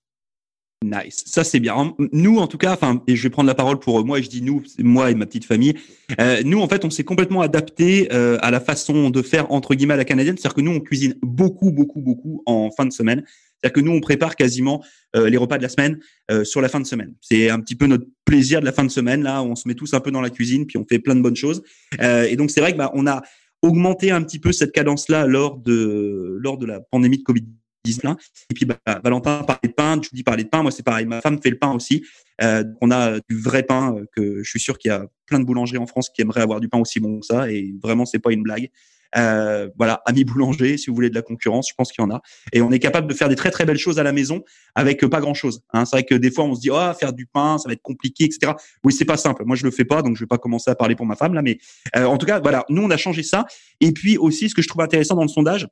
Nice, 0.85 1.25
ça 1.27 1.43
c'est 1.43 1.59
bien. 1.59 1.95
Nous, 2.13 2.39
en 2.39 2.47
tout 2.47 2.59
cas, 2.59 2.75
enfin, 2.75 3.03
et 3.07 3.17
je 3.17 3.23
vais 3.23 3.31
prendre 3.31 3.47
la 3.47 3.55
parole 3.55 3.79
pour 3.79 4.05
moi. 4.05 4.19
Et 4.19 4.23
je 4.23 4.29
dis 4.29 4.43
nous, 4.43 4.63
moi 4.79 5.11
et 5.11 5.15
ma 5.15 5.25
petite 5.25 5.47
famille. 5.47 5.75
Euh, 6.21 6.43
nous, 6.45 6.61
en 6.61 6.69
fait, 6.69 6.85
on 6.85 6.91
s'est 6.91 7.03
complètement 7.03 7.41
adapté 7.41 8.09
euh, 8.13 8.37
à 8.43 8.51
la 8.51 8.61
façon 8.61 9.09
de 9.09 9.23
faire 9.23 9.51
entre 9.51 9.75
guillemets 9.75 9.95
à 9.95 9.97
la 9.97 10.05
canadienne. 10.05 10.37
C'est-à-dire 10.37 10.55
que 10.55 10.61
nous, 10.61 10.73
on 10.73 10.81
cuisine 10.81 11.15
beaucoup, 11.23 11.73
beaucoup, 11.73 12.03
beaucoup 12.03 12.43
en 12.45 12.71
fin 12.71 12.85
de 12.85 12.93
semaine. 12.93 13.25
C'est-à-dire 13.67 13.83
que 13.83 13.89
nous, 13.89 13.93
on 13.93 14.01
prépare 14.01 14.37
quasiment 14.37 14.85
euh, 15.17 15.29
les 15.29 15.37
repas 15.37 15.59
de 15.59 15.63
la 15.63 15.69
semaine 15.69 15.99
euh, 16.31 16.45
sur 16.45 16.61
la 16.61 16.69
fin 16.69 16.79
de 16.79 16.87
semaine. 16.87 17.15
C'est 17.21 17.51
un 17.51 17.61
petit 17.61 17.75
peu 17.75 17.87
notre 17.87 18.07
plaisir 18.25 18.61
de 18.61 18.65
la 18.65 18.73
fin 18.73 18.85
de 18.85 18.91
semaine. 18.91 19.23
Là, 19.23 19.43
on 19.43 19.57
se 19.57 19.67
met 19.67 19.75
tous 19.75 19.93
un 19.95 20.01
peu 20.01 20.11
dans 20.11 20.21
la 20.21 20.31
cuisine, 20.31 20.67
puis 20.67 20.79
on 20.79 20.87
fait 20.89 20.99
plein 20.99 21.17
de 21.17 21.21
bonnes 21.21 21.37
choses. 21.37 21.63
Euh, 22.01 22.25
et 22.25 22.37
donc, 22.37 22.51
c'est 22.51 22.61
vrai 22.61 22.73
que 22.73 22.79
bah, 22.79 22.91
on 22.95 23.07
a 23.07 23.23
augmenté 23.63 24.11
un 24.11 24.23
petit 24.23 24.39
peu 24.39 24.53
cette 24.53 24.73
cadence-là 24.73 25.27
lors 25.27 25.59
de 25.59 26.37
lors 26.41 26.59
de 26.59 26.67
la 26.67 26.81
pandémie 26.81 27.19
de 27.19 27.23
Covid 27.23 27.45
et 27.89 28.55
puis, 28.55 28.65
bah, 28.65 28.81
Valentin 29.05 29.45
parlait 29.45 29.69
de 29.69 29.73
pain, 29.73 29.97
dis 30.13 30.25
parlais 30.25 30.43
de 30.43 30.49
pain. 30.49 30.61
Moi, 30.61 30.73
c'est 30.73 30.83
pareil. 30.83 31.07
Ma 31.07 31.21
femme 31.21 31.41
fait 31.41 31.51
le 31.51 31.59
pain 31.59 31.73
aussi. 31.73 32.05
On 32.43 32.91
a 32.91 33.21
du 33.31 33.41
vrai 33.41 33.63
pain 33.63 33.95
que 34.17 34.43
je 34.43 34.51
suis 34.51 34.59
sûr 34.59 34.77
qu'il 34.77 34.89
y 34.89 34.93
a 34.93 35.07
plein 35.27 35.39
de 35.39 35.45
boulangeries 35.45 35.79
en 35.79 35.87
France 35.87 36.11
qui 36.11 36.21
aimeraient 36.21 36.41
avoir 36.41 36.59
du 36.59 36.69
pain 36.69 36.81
aussi 36.81 36.99
bon 36.99 37.21
que 37.21 37.27
ça. 37.27 37.49
Et 37.49 37.77
vraiment, 37.81 38.05
c'est 38.05 38.19
pas 38.19 38.33
une 38.33 38.43
blague. 38.43 38.71
Euh, 39.17 39.69
voilà, 39.77 40.03
amis 40.07 40.25
boulanger, 40.25 40.77
si 40.77 40.89
vous 40.89 40.95
voulez 40.95 41.11
de 41.11 41.15
la 41.15 41.23
concurrence, 41.23 41.69
je 41.69 41.75
pense 41.75 41.93
qu'il 41.93 42.03
y 42.03 42.07
en 42.07 42.11
a. 42.11 42.21
Et 42.53 42.63
on 42.63 42.71
est 42.71 42.79
capable 42.79 43.07
de 43.07 43.15
faire 43.15 43.29
des 43.29 43.37
très 43.37 43.51
très 43.51 43.65
belles 43.65 43.79
choses 43.79 43.99
à 43.99 44.03
la 44.03 44.13
maison 44.13 44.43
avec 44.75 45.05
pas 45.07 45.21
grand 45.21 45.35
chose. 45.35 45.63
Hein. 45.73 45.85
C'est 45.85 45.97
vrai 45.97 46.05
que 46.05 46.15
des 46.15 46.31
fois 46.31 46.45
on 46.45 46.55
se 46.55 46.61
dit 46.61 46.71
oh 46.71 46.93
faire 46.99 47.13
du 47.13 47.27
pain, 47.27 47.59
ça 47.59 47.69
va 47.69 47.73
être 47.73 47.83
compliqué, 47.83 48.25
etc. 48.25 48.53
Oui, 48.85 48.93
c'est 48.93 49.05
pas 49.05 49.17
simple. 49.17 49.45
Moi 49.45 49.57
je 49.57 49.65
le 49.65 49.71
fais 49.71 49.85
pas, 49.85 50.03
donc 50.03 50.17
je 50.17 50.21
vais 50.21 50.29
pas 50.29 50.39
commencer 50.39 50.71
à 50.71 50.75
parler 50.75 50.97
pour 50.97 51.07
ma 51.07 51.17
femme 51.17 51.35
là. 51.35 51.43
Mais 51.43 51.59
en 51.95 52.19
tout 52.19 52.27
cas, 52.27 52.41
voilà, 52.41 52.65
nous 52.69 52.83
on 52.83 52.91
a 52.91 52.97
changé 52.97 53.23
ça. 53.23 53.47
Et 53.81 53.93
puis 53.93 54.19
aussi, 54.19 54.49
ce 54.49 54.55
que 54.55 54.63
je 54.63 54.69
trouve 54.69 54.83
intéressant 54.83 55.15
dans 55.15 55.23
le 55.23 55.29
sondage, 55.29 55.67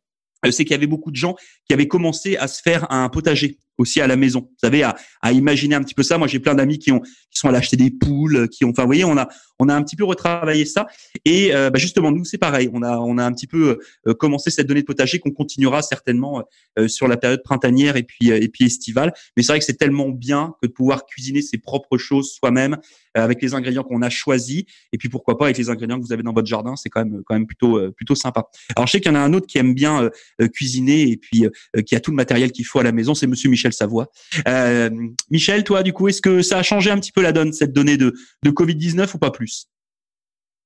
euh, 0.44 0.50
c'est 0.50 0.64
qu'il 0.64 0.72
y 0.72 0.74
avait 0.74 0.86
beaucoup 0.86 1.10
de 1.10 1.16
gens 1.16 1.36
qui 1.66 1.74
avaient 1.74 1.88
commencé 1.88 2.36
à 2.36 2.48
se 2.48 2.62
faire 2.62 2.90
un 2.90 3.08
potager 3.08 3.58
aussi 3.78 4.00
à 4.00 4.06
la 4.06 4.16
maison. 4.16 4.40
Vous 4.40 4.56
savez, 4.62 4.82
à, 4.82 4.96
à 5.22 5.32
imaginer 5.32 5.74
un 5.74 5.82
petit 5.82 5.94
peu 5.94 6.02
ça. 6.02 6.18
Moi, 6.18 6.28
j'ai 6.28 6.38
plein 6.38 6.54
d'amis 6.54 6.78
qui 6.78 6.92
ont 6.92 7.00
qui 7.00 7.40
sont 7.40 7.48
allés 7.48 7.58
acheter 7.58 7.76
des 7.76 7.90
poules, 7.90 8.48
qui 8.48 8.64
ont. 8.64 8.70
Enfin, 8.70 8.82
vous 8.82 8.88
voyez, 8.88 9.04
on 9.04 9.16
a 9.16 9.28
on 9.58 9.68
a 9.68 9.74
un 9.74 9.82
petit 9.82 9.96
peu 9.96 10.04
retravaillé 10.04 10.64
ça. 10.64 10.86
Et 11.24 11.54
euh, 11.54 11.70
bah 11.70 11.78
justement, 11.78 12.10
nous, 12.10 12.24
c'est 12.24 12.38
pareil. 12.38 12.70
On 12.72 12.82
a 12.82 12.98
on 12.98 13.18
a 13.18 13.24
un 13.24 13.32
petit 13.32 13.46
peu 13.46 13.78
euh, 14.06 14.14
commencé 14.14 14.50
cette 14.50 14.66
donnée 14.66 14.80
de 14.80 14.86
potager 14.86 15.18
qu'on 15.18 15.30
continuera 15.30 15.82
certainement 15.82 16.44
euh, 16.78 16.88
sur 16.88 17.08
la 17.08 17.16
période 17.16 17.42
printanière 17.42 17.96
et 17.96 18.02
puis 18.02 18.30
et 18.30 18.48
puis 18.48 18.64
estivale. 18.64 19.12
Mais 19.36 19.42
c'est 19.42 19.52
vrai 19.52 19.58
que 19.58 19.64
c'est 19.64 19.76
tellement 19.76 20.08
bien 20.08 20.54
que 20.62 20.66
de 20.68 20.72
pouvoir 20.72 21.06
cuisiner 21.06 21.42
ses 21.42 21.58
propres 21.58 21.98
choses 21.98 22.32
soi-même 22.32 22.76
avec 23.16 23.40
les 23.42 23.54
ingrédients 23.54 23.84
qu'on 23.84 24.02
a 24.02 24.10
choisis 24.10 24.64
et 24.92 24.98
puis 24.98 25.08
pourquoi 25.08 25.38
pas 25.38 25.44
avec 25.44 25.56
les 25.56 25.70
ingrédients 25.70 26.00
que 26.00 26.04
vous 26.04 26.12
avez 26.12 26.24
dans 26.24 26.32
votre 26.32 26.48
jardin. 26.48 26.74
C'est 26.74 26.88
quand 26.88 27.04
même 27.04 27.22
quand 27.24 27.34
même 27.34 27.46
plutôt 27.46 27.92
plutôt 27.92 28.14
sympa. 28.14 28.48
Alors, 28.76 28.86
je 28.86 28.92
sais 28.92 29.00
qu'il 29.00 29.12
y 29.12 29.14
en 29.14 29.18
a 29.18 29.20
un 29.20 29.32
autre 29.32 29.46
qui 29.46 29.58
aime 29.58 29.74
bien 29.74 30.10
cuisiner 30.52 31.10
et 31.10 31.16
puis 31.16 31.44
qui 31.86 31.94
a 31.94 32.00
tout 32.00 32.10
le 32.10 32.16
matériel 32.16 32.50
qu'il 32.50 32.66
faut 32.66 32.80
à 32.80 32.82
la 32.82 32.92
maison. 32.92 33.14
C'est 33.14 33.26
Monsieur 33.26 33.48
Michel 33.48 33.63
Michel 33.64 33.72
Savoie. 33.72 34.08
Euh, 34.46 34.90
Michel, 35.30 35.64
toi, 35.64 35.82
du 35.82 35.92
coup, 35.92 36.08
est-ce 36.08 36.20
que 36.20 36.42
ça 36.42 36.58
a 36.58 36.62
changé 36.62 36.90
un 36.90 36.98
petit 36.98 37.12
peu 37.12 37.22
la 37.22 37.32
donne, 37.32 37.52
cette 37.52 37.72
donnée 37.72 37.96
de, 37.96 38.14
de 38.42 38.50
Covid-19 38.50 39.14
ou 39.14 39.18
pas 39.18 39.30
plus? 39.30 39.66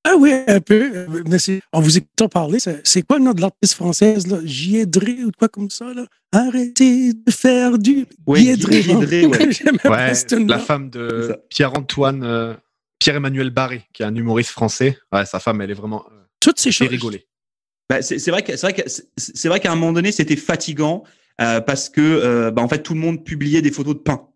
Ah 0.05 0.15
oui, 0.19 0.33
un 0.47 0.61
peu. 0.61 1.07
Mais 1.29 1.39
en 1.73 1.81
vous 1.81 1.99
écoutant 1.99 2.29
parler, 2.29 2.59
c'est 2.85 3.03
quoi 3.03 3.19
le 3.19 3.25
nom 3.25 3.33
de 3.35 3.41
l'artiste 3.41 3.75
française, 3.75 4.27
là? 4.27 4.39
Giedré 4.45 5.19
ou 5.25 5.31
quoi 5.37 5.49
comme 5.49 5.71
ça, 5.71 5.93
là? 5.93 6.07
Arrêtez 6.33 7.13
de 7.13 7.31
faire 7.31 7.79
du 7.79 8.07
oui, 8.27 8.45
Giedré. 8.45 9.27
ouais. 9.27 10.13
la 10.47 10.59
femme 10.59 10.91
de 10.91 11.37
Pierre-Antoine, 11.51 12.23
euh, 12.23 12.55
Pierre-Emmanuel 12.99 13.51
Barré, 13.51 13.83
qui 13.93 14.03
est 14.03 14.07
un 14.07 14.15
humoriste 14.15 14.51
français. 14.51 14.99
Ouais, 15.13 15.27
sa 15.27 15.41
femme, 15.41 15.61
elle 15.61 15.71
est 15.71 15.75
vraiment. 15.75 16.05
Euh, 16.11 16.25
Toutes 16.41 16.59
ces 16.59 16.73
choses. 16.73 16.89
rigoler. 16.89 17.27
Bah, 17.89 18.03
c'est 18.03 18.31
vrai 18.31 18.43
qu'à 18.43 19.73
un 19.73 19.75
moment 19.75 19.93
donné, 19.93 20.13
c'était 20.13 20.37
fatigant 20.37 21.05
euh, 21.41 21.61
parce 21.61 21.89
que 21.89 22.01
euh, 22.01 22.51
bah, 22.51 22.63
en 22.63 22.69
fait 22.69 22.83
tout 22.83 22.95
le 22.95 23.01
monde 23.01 23.25
publiait 23.25 23.63
des 23.63 23.71
photos 23.71 23.95
de 23.95 24.01
pain. 24.01 24.29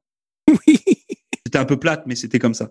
Oui. 0.48 0.78
C'était 1.44 1.58
un 1.58 1.64
peu 1.64 1.78
plate, 1.78 2.04
mais 2.06 2.14
c'était 2.14 2.38
comme 2.38 2.54
ça. 2.54 2.70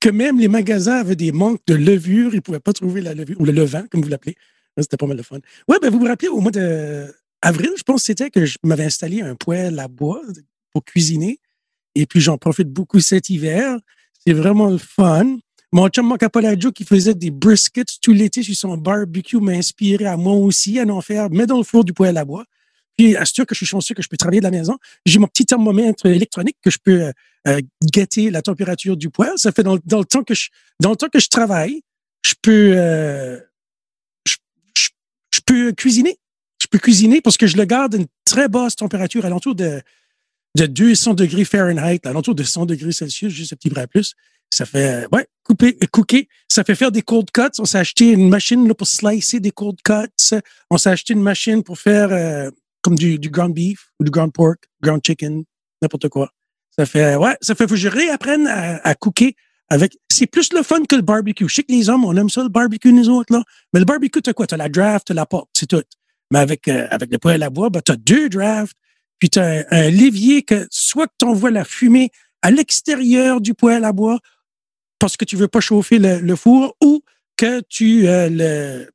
Que 0.00 0.08
même 0.08 0.40
les 0.40 0.48
magasins 0.48 0.96
avaient 0.96 1.16
des 1.16 1.30
manques 1.30 1.60
de 1.66 1.74
levure, 1.74 2.32
ils 2.32 2.36
ne 2.36 2.40
pouvaient 2.40 2.60
pas 2.60 2.72
trouver 2.72 3.00
la 3.00 3.14
levure, 3.14 3.40
ou 3.40 3.44
le 3.44 3.52
levain, 3.52 3.86
comme 3.88 4.02
vous 4.02 4.08
l'appelez. 4.08 4.34
C'était 4.78 4.96
pas 4.96 5.06
mal 5.06 5.16
de 5.16 5.22
fun. 5.22 5.38
Ouais, 5.68 5.76
ben 5.80 5.90
vous 5.90 5.98
vous 5.98 6.06
rappelez, 6.06 6.28
au 6.28 6.40
mois 6.40 6.50
d'avril, 6.50 7.70
je 7.76 7.82
pense 7.82 8.00
que 8.00 8.06
c'était 8.06 8.30
que 8.30 8.46
je 8.46 8.56
m'avais 8.64 8.84
installé 8.84 9.20
un 9.20 9.34
poêle 9.34 9.78
à 9.78 9.88
bois 9.88 10.22
pour 10.72 10.84
cuisiner. 10.84 11.38
Et 11.94 12.06
puis 12.06 12.20
j'en 12.20 12.38
profite 12.38 12.68
beaucoup 12.68 13.00
cet 13.00 13.30
hiver. 13.30 13.78
C'est 14.24 14.32
vraiment 14.32 14.70
le 14.70 14.78
fun. 14.78 15.38
Mon 15.72 15.88
chum 15.88 16.08
Macapolaggio 16.08 16.72
qui 16.72 16.84
faisait 16.84 17.14
des 17.14 17.30
briskets 17.30 18.00
tout 18.02 18.12
l'été 18.12 18.42
sur 18.42 18.56
son 18.56 18.76
barbecue 18.76 19.38
m'a 19.38 19.52
inspiré 19.52 20.06
à 20.06 20.16
moi 20.16 20.34
aussi 20.34 20.80
à 20.80 20.84
en 20.84 21.00
faire, 21.00 21.28
mais 21.30 21.46
dans 21.46 21.58
le 21.58 21.64
four 21.64 21.84
du 21.84 21.92
poêle 21.92 22.16
à 22.16 22.24
bois. 22.24 22.44
Puis, 23.00 23.14
que 23.14 23.54
je 23.54 23.56
suis 23.56 23.66
chanceux 23.66 23.94
que 23.94 24.02
je 24.02 24.08
peux 24.08 24.18
travailler 24.18 24.40
de 24.40 24.44
la 24.44 24.50
maison. 24.50 24.76
J'ai 25.06 25.18
mon 25.18 25.26
petit 25.26 25.46
thermomètre 25.46 26.04
électronique 26.04 26.58
que 26.62 26.70
je 26.70 26.76
peux 26.84 27.04
euh, 27.04 27.12
euh 27.48 27.60
la 28.30 28.42
température 28.42 28.94
du 28.94 29.08
poêle. 29.08 29.32
Ça 29.36 29.52
fait 29.52 29.62
dans, 29.62 29.78
dans, 29.86 30.00
le 30.00 30.04
temps 30.04 30.22
que 30.22 30.34
je, 30.34 30.50
dans 30.80 30.90
le 30.90 30.96
temps 30.96 31.08
que 31.08 31.18
je 31.18 31.28
travaille, 31.28 31.82
je 32.26 32.34
peux, 32.42 32.74
euh, 32.76 33.40
je, 34.26 34.36
je, 35.32 35.40
peux 35.46 35.72
cuisiner. 35.72 36.18
Je 36.60 36.66
peux 36.66 36.78
cuisiner 36.78 37.22
parce 37.22 37.38
que 37.38 37.46
je 37.46 37.56
le 37.56 37.64
garde 37.64 37.94
à 37.94 37.98
une 37.98 38.06
très 38.26 38.48
basse 38.48 38.76
température, 38.76 39.24
à 39.24 39.30
l'entour 39.30 39.54
de, 39.54 39.80
de 40.58 40.66
200 40.66 41.14
degrés 41.14 41.46
Fahrenheit, 41.46 42.00
à 42.04 42.12
l'entour 42.12 42.34
de 42.34 42.42
100 42.42 42.66
degrés 42.66 42.92
Celsius, 42.92 43.32
juste 43.32 43.54
un 43.54 43.56
petit 43.56 43.70
bras 43.70 43.86
plus. 43.86 44.14
Ça 44.50 44.66
fait, 44.66 45.06
ouais, 45.10 45.26
couper, 45.42 45.78
cooker. 45.90 46.28
Ça 46.48 46.64
fait 46.64 46.74
faire 46.74 46.92
des 46.92 47.00
cold 47.00 47.30
cuts. 47.30 47.60
On 47.60 47.64
s'est 47.64 47.78
acheté 47.78 48.10
une 48.10 48.28
machine 48.28 48.68
là, 48.68 48.74
pour 48.74 48.86
slicer 48.86 49.40
des 49.40 49.52
cold 49.52 49.80
cuts. 49.82 50.36
On 50.68 50.76
s'est 50.76 50.90
acheté 50.90 51.14
une 51.14 51.22
machine 51.22 51.62
pour 51.62 51.78
faire 51.78 52.12
euh, 52.12 52.50
comme 52.82 52.96
du, 52.96 53.18
du 53.18 53.30
ground 53.30 53.54
beef 53.54 53.90
ou 53.98 54.04
du 54.04 54.10
ground 54.10 54.32
pork, 54.32 54.68
ground 54.82 55.00
chicken, 55.04 55.44
n'importe 55.82 56.08
quoi. 56.08 56.30
Ça 56.76 56.86
fait, 56.86 57.16
ouais, 57.16 57.36
ça 57.40 57.54
fait, 57.54 57.66
que 57.66 57.76
je 57.76 57.88
réapprenne 57.88 58.46
à, 58.46 58.76
à 58.86 58.94
cooker 58.94 59.34
avec, 59.68 59.96
c'est 60.10 60.26
plus 60.26 60.52
le 60.52 60.62
fun 60.62 60.84
que 60.84 60.96
le 60.96 61.02
barbecue. 61.02 61.48
Je 61.48 61.54
sais 61.54 61.62
que 61.62 61.72
les 61.72 61.88
hommes, 61.88 62.04
on 62.04 62.16
aime 62.16 62.28
ça, 62.28 62.42
le 62.42 62.48
barbecue, 62.48 62.92
nous 62.92 63.08
autres, 63.08 63.32
là. 63.32 63.42
Mais 63.72 63.78
le 63.78 63.86
barbecue, 63.86 64.20
t'as 64.20 64.32
quoi? 64.32 64.46
T'as 64.46 64.56
la 64.56 64.68
draft, 64.68 65.06
t'as 65.06 65.14
la 65.14 65.26
porte, 65.26 65.48
c'est 65.52 65.66
tout. 65.66 65.82
Mais 66.32 66.40
avec, 66.40 66.66
euh, 66.68 66.88
avec 66.90 67.10
le 67.10 67.18
poêle 67.18 67.42
à 67.42 67.50
bois, 67.50 67.70
ben, 67.70 67.80
t'as 67.80 67.96
deux 67.96 68.28
drafts, 68.28 68.76
puis 69.18 69.30
t'as 69.30 69.60
un, 69.60 69.64
un 69.70 69.90
levier 69.90 70.42
que, 70.42 70.66
soit 70.70 71.06
que 71.06 71.14
t'envoies 71.18 71.50
la 71.50 71.64
fumée 71.64 72.10
à 72.42 72.50
l'extérieur 72.50 73.40
du 73.40 73.54
poêle 73.54 73.84
à 73.84 73.92
bois 73.92 74.18
parce 74.98 75.16
que 75.16 75.24
tu 75.24 75.36
veux 75.36 75.48
pas 75.48 75.60
chauffer 75.60 75.98
le, 75.98 76.20
le 76.20 76.36
four 76.36 76.76
ou 76.82 77.02
que 77.36 77.60
tu, 77.68 78.06
euh, 78.06 78.28
le, 78.30 78.90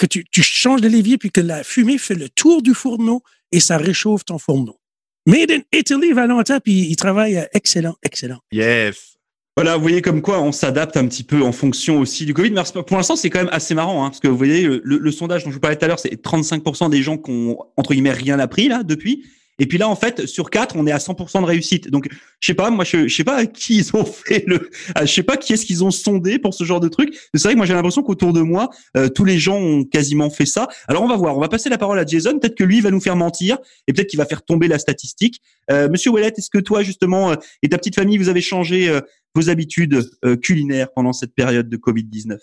que 0.00 0.06
tu, 0.06 0.24
tu 0.30 0.42
changes 0.42 0.80
de 0.80 0.88
levier 0.88 1.18
puis 1.18 1.30
que 1.30 1.42
la 1.42 1.62
fumée 1.62 1.98
fait 1.98 2.14
le 2.14 2.30
tour 2.30 2.62
du 2.62 2.72
fourneau 2.72 3.22
et 3.52 3.60
ça 3.60 3.76
réchauffe 3.76 4.24
ton 4.24 4.38
fourneau. 4.38 4.78
Made 5.26 5.50
in 5.50 5.60
Italy, 5.72 6.12
Valentin, 6.12 6.58
puis 6.60 6.86
il 6.88 6.96
travaille 6.96 7.46
excellent, 7.52 7.96
excellent. 8.02 8.38
Yes. 8.50 9.18
Voilà, 9.56 9.76
vous 9.76 9.82
voyez 9.82 10.00
comme 10.00 10.22
quoi 10.22 10.40
on 10.40 10.52
s'adapte 10.52 10.96
un 10.96 11.06
petit 11.06 11.22
peu 11.22 11.42
en 11.42 11.52
fonction 11.52 11.98
aussi 12.00 12.24
du 12.24 12.32
Covid. 12.32 12.52
Mais 12.52 12.62
pour 12.86 12.96
l'instant, 12.96 13.14
c'est 13.14 13.28
quand 13.28 13.40
même 13.40 13.52
assez 13.52 13.74
marrant, 13.74 14.04
hein, 14.04 14.08
parce 14.08 14.20
que 14.20 14.28
vous 14.28 14.38
voyez, 14.38 14.62
le, 14.62 14.80
le, 14.82 15.12
sondage 15.12 15.44
dont 15.44 15.50
je 15.50 15.54
vous 15.56 15.60
parlais 15.60 15.76
tout 15.76 15.84
à 15.84 15.88
l'heure, 15.88 15.98
c'est 15.98 16.14
35% 16.14 16.88
des 16.88 17.02
gens 17.02 17.18
qui 17.18 17.30
ont, 17.30 17.58
entre 17.76 17.92
guillemets, 17.92 18.12
rien 18.12 18.38
appris 18.38 18.68
là 18.68 18.82
depuis. 18.82 19.26
Et 19.60 19.66
puis 19.66 19.78
là, 19.78 19.88
en 19.88 19.94
fait, 19.94 20.26
sur 20.26 20.50
quatre, 20.50 20.74
on 20.76 20.86
est 20.86 20.92
à 20.92 20.98
100% 20.98 21.40
de 21.42 21.46
réussite. 21.46 21.90
Donc, 21.90 22.08
je 22.40 22.46
sais 22.46 22.54
pas, 22.54 22.70
moi, 22.70 22.84
je, 22.84 23.06
je 23.06 23.14
sais 23.14 23.24
pas 23.24 23.36
à 23.36 23.46
qui 23.46 23.76
ils 23.76 23.94
ont 23.94 24.04
fait 24.04 24.42
le, 24.48 24.70
je 25.00 25.06
sais 25.06 25.22
pas 25.22 25.36
qui 25.36 25.52
est-ce 25.52 25.64
qu'ils 25.64 25.84
ont 25.84 25.92
sondé 25.92 26.38
pour 26.38 26.54
ce 26.54 26.64
genre 26.64 26.80
de 26.80 26.88
truc. 26.88 27.14
C'est 27.34 27.44
vrai 27.44 27.52
que 27.52 27.58
moi, 27.58 27.66
j'ai 27.66 27.74
l'impression 27.74 28.02
qu'autour 28.02 28.32
de 28.32 28.40
moi, 28.40 28.70
euh, 28.96 29.08
tous 29.08 29.24
les 29.24 29.38
gens 29.38 29.56
ont 29.56 29.84
quasiment 29.84 30.30
fait 30.30 30.46
ça. 30.46 30.68
Alors, 30.88 31.02
on 31.02 31.08
va 31.08 31.16
voir. 31.16 31.36
On 31.36 31.40
va 31.40 31.48
passer 31.48 31.68
la 31.68 31.78
parole 31.78 31.98
à 31.98 32.04
Jason. 32.06 32.38
Peut-être 32.38 32.56
que 32.56 32.64
lui 32.64 32.80
va 32.80 32.90
nous 32.90 33.00
faire 33.00 33.16
mentir 33.16 33.58
et 33.86 33.92
peut-être 33.92 34.08
qu'il 34.08 34.18
va 34.18 34.26
faire 34.26 34.42
tomber 34.42 34.66
la 34.66 34.78
statistique. 34.78 35.40
Euh, 35.70 35.88
Monsieur 35.88 36.10
Ouellet, 36.10 36.32
est-ce 36.36 36.50
que 36.50 36.58
toi, 36.58 36.82
justement, 36.82 37.30
euh, 37.30 37.34
et 37.62 37.68
ta 37.68 37.78
petite 37.78 37.94
famille, 37.94 38.18
vous 38.18 38.28
avez 38.28 38.40
changé 38.40 38.88
euh, 38.88 39.00
vos 39.34 39.50
habitudes 39.50 40.08
euh, 40.24 40.36
culinaires 40.36 40.92
pendant 40.92 41.12
cette 41.12 41.34
période 41.34 41.68
de 41.68 41.76
Covid-19 41.76 42.38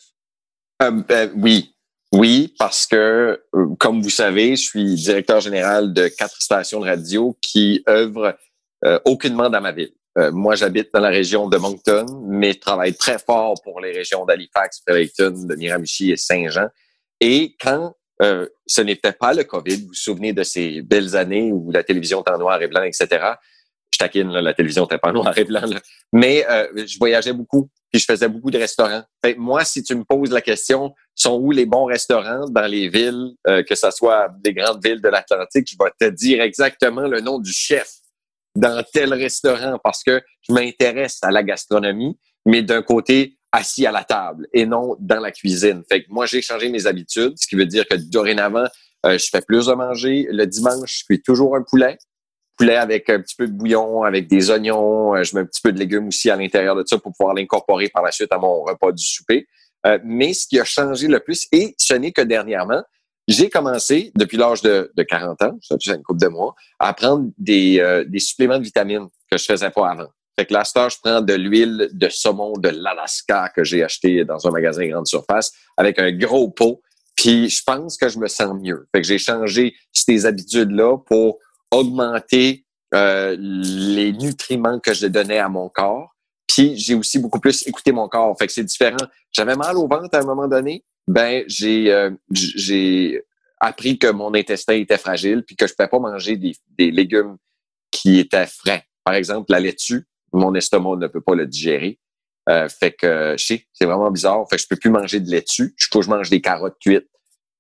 ben, 0.80 1.32
Oui, 1.36 1.76
oui, 2.14 2.54
parce 2.58 2.86
que, 2.88 3.42
euh, 3.54 3.76
comme 3.80 4.02
vous 4.02 4.10
savez, 4.10 4.56
je 4.56 4.62
suis 4.62 4.96
directeur 4.96 5.42
général 5.42 5.94
de 5.94 6.08
quatre 6.08 6.42
stations 6.42 6.80
de 6.80 6.86
radio 6.86 7.38
qui 7.42 7.84
œuvrent 7.90 8.36
euh, 8.86 9.00
aucunement 9.06 9.50
dans 9.50 9.60
ma 9.60 9.72
ville. 9.72 9.92
Euh, 10.18 10.32
moi, 10.32 10.56
j'habite 10.56 10.90
dans 10.94 11.02
la 11.02 11.10
région 11.10 11.50
de 11.50 11.58
Moncton, 11.58 12.06
mais 12.28 12.54
je 12.54 12.60
travaille 12.60 12.96
très 12.96 13.20
fort 13.20 13.56
pour 13.64 13.82
les 13.82 13.92
régions 13.92 14.26
d'Halifax, 14.26 14.82
Fredericton, 14.82 15.34
de 15.46 15.56
Miramichi 15.56 16.12
et 16.12 16.18
Saint-Jean. 16.18 16.68
Et 17.20 17.56
quand 17.60 17.96
euh, 18.22 18.48
ce 18.66 18.82
n'était 18.82 19.12
pas 19.12 19.34
le 19.34 19.44
COVID, 19.44 19.82
vous 19.82 19.88
vous 19.88 19.94
souvenez 19.94 20.32
de 20.32 20.44
ces 20.44 20.82
belles 20.82 21.16
années 21.16 21.52
où 21.52 21.72
la 21.72 21.84
télévision 21.84 22.22
était 22.22 22.32
en 22.32 22.38
noir 22.38 22.62
et 22.62 22.68
blanc, 22.68 22.84
etc. 22.84 23.08
Je 23.92 24.00
taquine, 24.00 24.30
là, 24.30 24.42
la 24.42 24.54
télévision 24.54 24.84
n'était 24.84 24.98
pas 24.98 25.10
en 25.10 25.14
noir 25.22 25.38
et 25.38 25.44
blanc, 25.44 25.66
là. 25.66 25.80
mais 26.14 26.46
je 26.76 26.98
voyageais 26.98 27.34
beaucoup 27.34 27.70
puis 27.92 28.00
je 28.00 28.06
faisais 28.06 28.28
beaucoup 28.28 28.52
de 28.52 28.58
restaurants. 28.58 29.04
Fait 29.24 29.36
moi, 29.36 29.64
si 29.64 29.84
tu 29.84 29.96
me 29.96 30.04
poses 30.04 30.32
la 30.32 30.42
question, 30.42 30.94
sont 31.16 31.40
où 31.42 31.52
les 31.52 31.66
bons 31.66 31.86
restaurants 31.86 32.48
dans 32.50 32.68
les 32.68 32.90
villes, 32.90 33.34
euh, 33.48 33.64
que 33.64 33.76
ce 33.76 33.90
soit 33.92 34.30
des 34.40 34.54
grandes 34.54 34.84
villes 34.86 35.02
de 35.02 35.10
l'Atlantique, 35.10 35.68
je 35.70 35.76
vais 35.80 35.92
te 36.00 36.14
dire 36.14 36.42
exactement 36.42 37.08
le 37.08 37.22
nom 37.22 37.40
du 37.40 37.52
chef 37.52 37.90
dans 38.56 38.84
tel 38.92 39.14
restaurant 39.14 39.80
parce 39.84 40.04
que 40.04 40.22
je 40.48 40.54
m'intéresse 40.54 41.20
à 41.22 41.32
la 41.32 41.44
gastronomie, 41.44 42.18
mais 42.46 42.64
d'un 42.64 42.82
côté 42.82 43.38
assis 43.52 43.86
à 43.86 43.92
la 43.92 44.04
table 44.04 44.48
et 44.54 44.66
non 44.66 44.96
dans 45.00 45.20
la 45.20 45.32
cuisine. 45.32 45.84
Fait 45.90 46.04
que 46.04 46.08
moi, 46.10 46.26
j'ai 46.26 46.42
changé 46.42 46.70
mes 46.70 46.86
habitudes, 46.86 47.34
ce 47.38 47.48
qui 47.48 47.56
veut 47.56 47.66
dire 47.66 47.88
que 47.88 47.96
dorénavant, 47.96 48.68
euh, 49.06 49.18
je 49.18 49.28
fais 49.32 49.42
plus 49.42 49.68
de 49.68 49.74
manger. 49.74 50.28
Le 50.30 50.46
dimanche, 50.46 51.00
je 51.00 51.04
cuis 51.06 51.22
toujours 51.22 51.56
un 51.56 51.64
poulet. 51.64 51.98
Poulet 52.58 52.76
avec 52.76 53.10
un 53.10 53.22
petit 53.22 53.36
peu 53.36 53.48
de 53.48 53.54
bouillon, 53.54 54.04
avec 54.04 54.28
des 54.28 54.50
oignons. 54.50 55.16
Euh, 55.16 55.24
je 55.24 55.36
mets 55.36 55.42
un 55.42 55.46
petit 55.46 55.62
peu 55.62 55.72
de 55.72 55.80
légumes 55.80 56.08
aussi 56.08 56.30
à 56.30 56.36
l'intérieur 56.36 56.76
de 56.76 56.84
ça 56.86 56.98
pour 56.98 57.14
pouvoir 57.18 57.36
l'incorporer 57.36 57.90
par 57.90 58.04
la 58.04 58.12
suite 58.12 58.32
à 58.32 58.38
mon 58.38 58.64
repas 58.64 58.92
du 58.92 59.06
souper. 59.06 59.48
Euh, 59.86 60.00
mais 60.04 60.34
ce 60.34 60.48
qui 60.48 60.60
a 60.60 60.64
changé 60.64 61.08
le 61.08 61.20
plus, 61.20 61.48
et 61.52 61.76
ce 61.78 61.94
n'est 61.94 62.12
que 62.12 62.22
dernièrement, 62.22 62.84
j'ai 63.28 63.50
commencé, 63.50 64.12
depuis 64.16 64.38
l'âge 64.38 64.62
de, 64.62 64.92
de 64.96 65.04
40 65.04 65.42
ans, 65.44 65.58
ça 65.62 65.76
fait 65.82 65.94
une 65.94 66.04
couple 66.04 66.22
de 66.22 66.28
mois, 66.28 66.56
à 66.80 66.94
prendre 66.94 67.30
des, 67.38 68.06
des 68.08 68.20
suppléments 68.20 68.58
de 68.58 68.64
vitamines 68.64 69.08
que 69.30 69.38
je 69.38 69.44
faisais 69.44 69.70
pas 69.70 69.90
avant. 69.90 70.08
Fait 70.40 70.46
que 70.46 70.54
là, 70.54 70.64
je 70.64 70.96
prends 71.04 71.22
de 71.22 71.34
l'huile 71.34 71.90
de 71.92 72.08
saumon 72.08 72.54
de 72.54 72.70
l'Alaska 72.70 73.52
que 73.54 73.66
j'ai 73.66 73.84
acheté 73.84 74.24
dans 74.24 74.48
un 74.48 74.52
magasin 74.52 74.88
grande 74.88 75.08
surface 75.08 75.52
avec 75.76 76.00
un 76.00 76.12
gros 76.14 76.50
pot 76.50 76.82
puis 77.18 77.50
je 77.50 77.64
pense 77.66 77.98
que 77.98 78.08
je 78.08 78.20
me 78.20 78.28
sens 78.28 78.56
mieux. 78.62 78.88
Fait 78.94 79.02
que 79.02 79.08
j'ai 79.08 79.18
changé 79.18 79.76
ces 79.92 80.26
habitudes-là 80.26 80.98
pour 81.00 81.40
augmenter 81.72 82.66
euh, 82.94 83.36
les 83.40 84.14
nutriments 84.14 84.80
que 84.80 84.94
je 84.94 85.08
donnais 85.08 85.40
à 85.40 85.50
mon 85.50 85.70
corps. 85.70 86.16
Puis 86.48 86.78
j'ai 86.78 86.96
aussi 86.96 87.20
beaucoup 87.20 87.40
plus 87.40 87.68
écouté 87.68 87.92
mon 87.92 88.08
corps. 88.08 88.36
Fait 88.38 88.48
que 88.48 88.54
c'est 88.54 88.64
différent. 88.64 88.98
J'avais 89.32 89.56
mal 89.56 89.76
au 89.78 89.88
ventre 89.88 90.16
à 90.16 90.20
un 90.20 90.26
moment 90.26 90.48
donné. 90.48 90.84
Ben 91.08 91.44
j'ai 91.48 91.92
euh, 91.92 92.12
j'ai 92.32 93.22
appris 93.60 93.98
que 93.98 94.08
mon 94.08 94.34
intestin 94.34 94.74
était 94.74 94.98
fragile 94.98 95.44
puis 95.46 95.56
que 95.56 95.68
je 95.68 95.74
pouvais 95.74 95.90
pas 95.90 96.00
manger 96.00 96.38
des, 96.38 96.56
des 96.78 96.92
légumes 96.92 97.38
qui 97.92 98.20
étaient 98.20 98.48
frais. 98.48 98.84
Par 99.04 99.16
exemple, 99.16 99.52
la 99.52 99.60
laitue, 99.60 100.06
mon 100.34 100.54
estomac 100.56 100.98
ne 100.98 101.08
peut 101.08 101.22
pas 101.22 101.36
le 101.36 101.48
digérer. 101.48 102.00
Euh, 102.50 102.70
fait 102.70 102.94
que 102.94 103.36
je 103.38 103.46
sais, 103.46 103.68
c'est 103.74 103.86
vraiment 103.86 104.12
bizarre. 104.12 104.46
Fait 104.50 104.56
que 104.56 104.62
je 104.62 104.68
peux 104.70 104.76
plus 104.78 104.90
manger 104.90 105.20
de 105.20 105.30
laitue. 105.30 105.74
Je 105.76 105.88
faut 105.92 106.00
que 106.00 106.06
je 106.06 106.10
mange 106.10 106.30
des 106.30 106.42
carottes 106.42 106.78
cuites, 106.80 107.10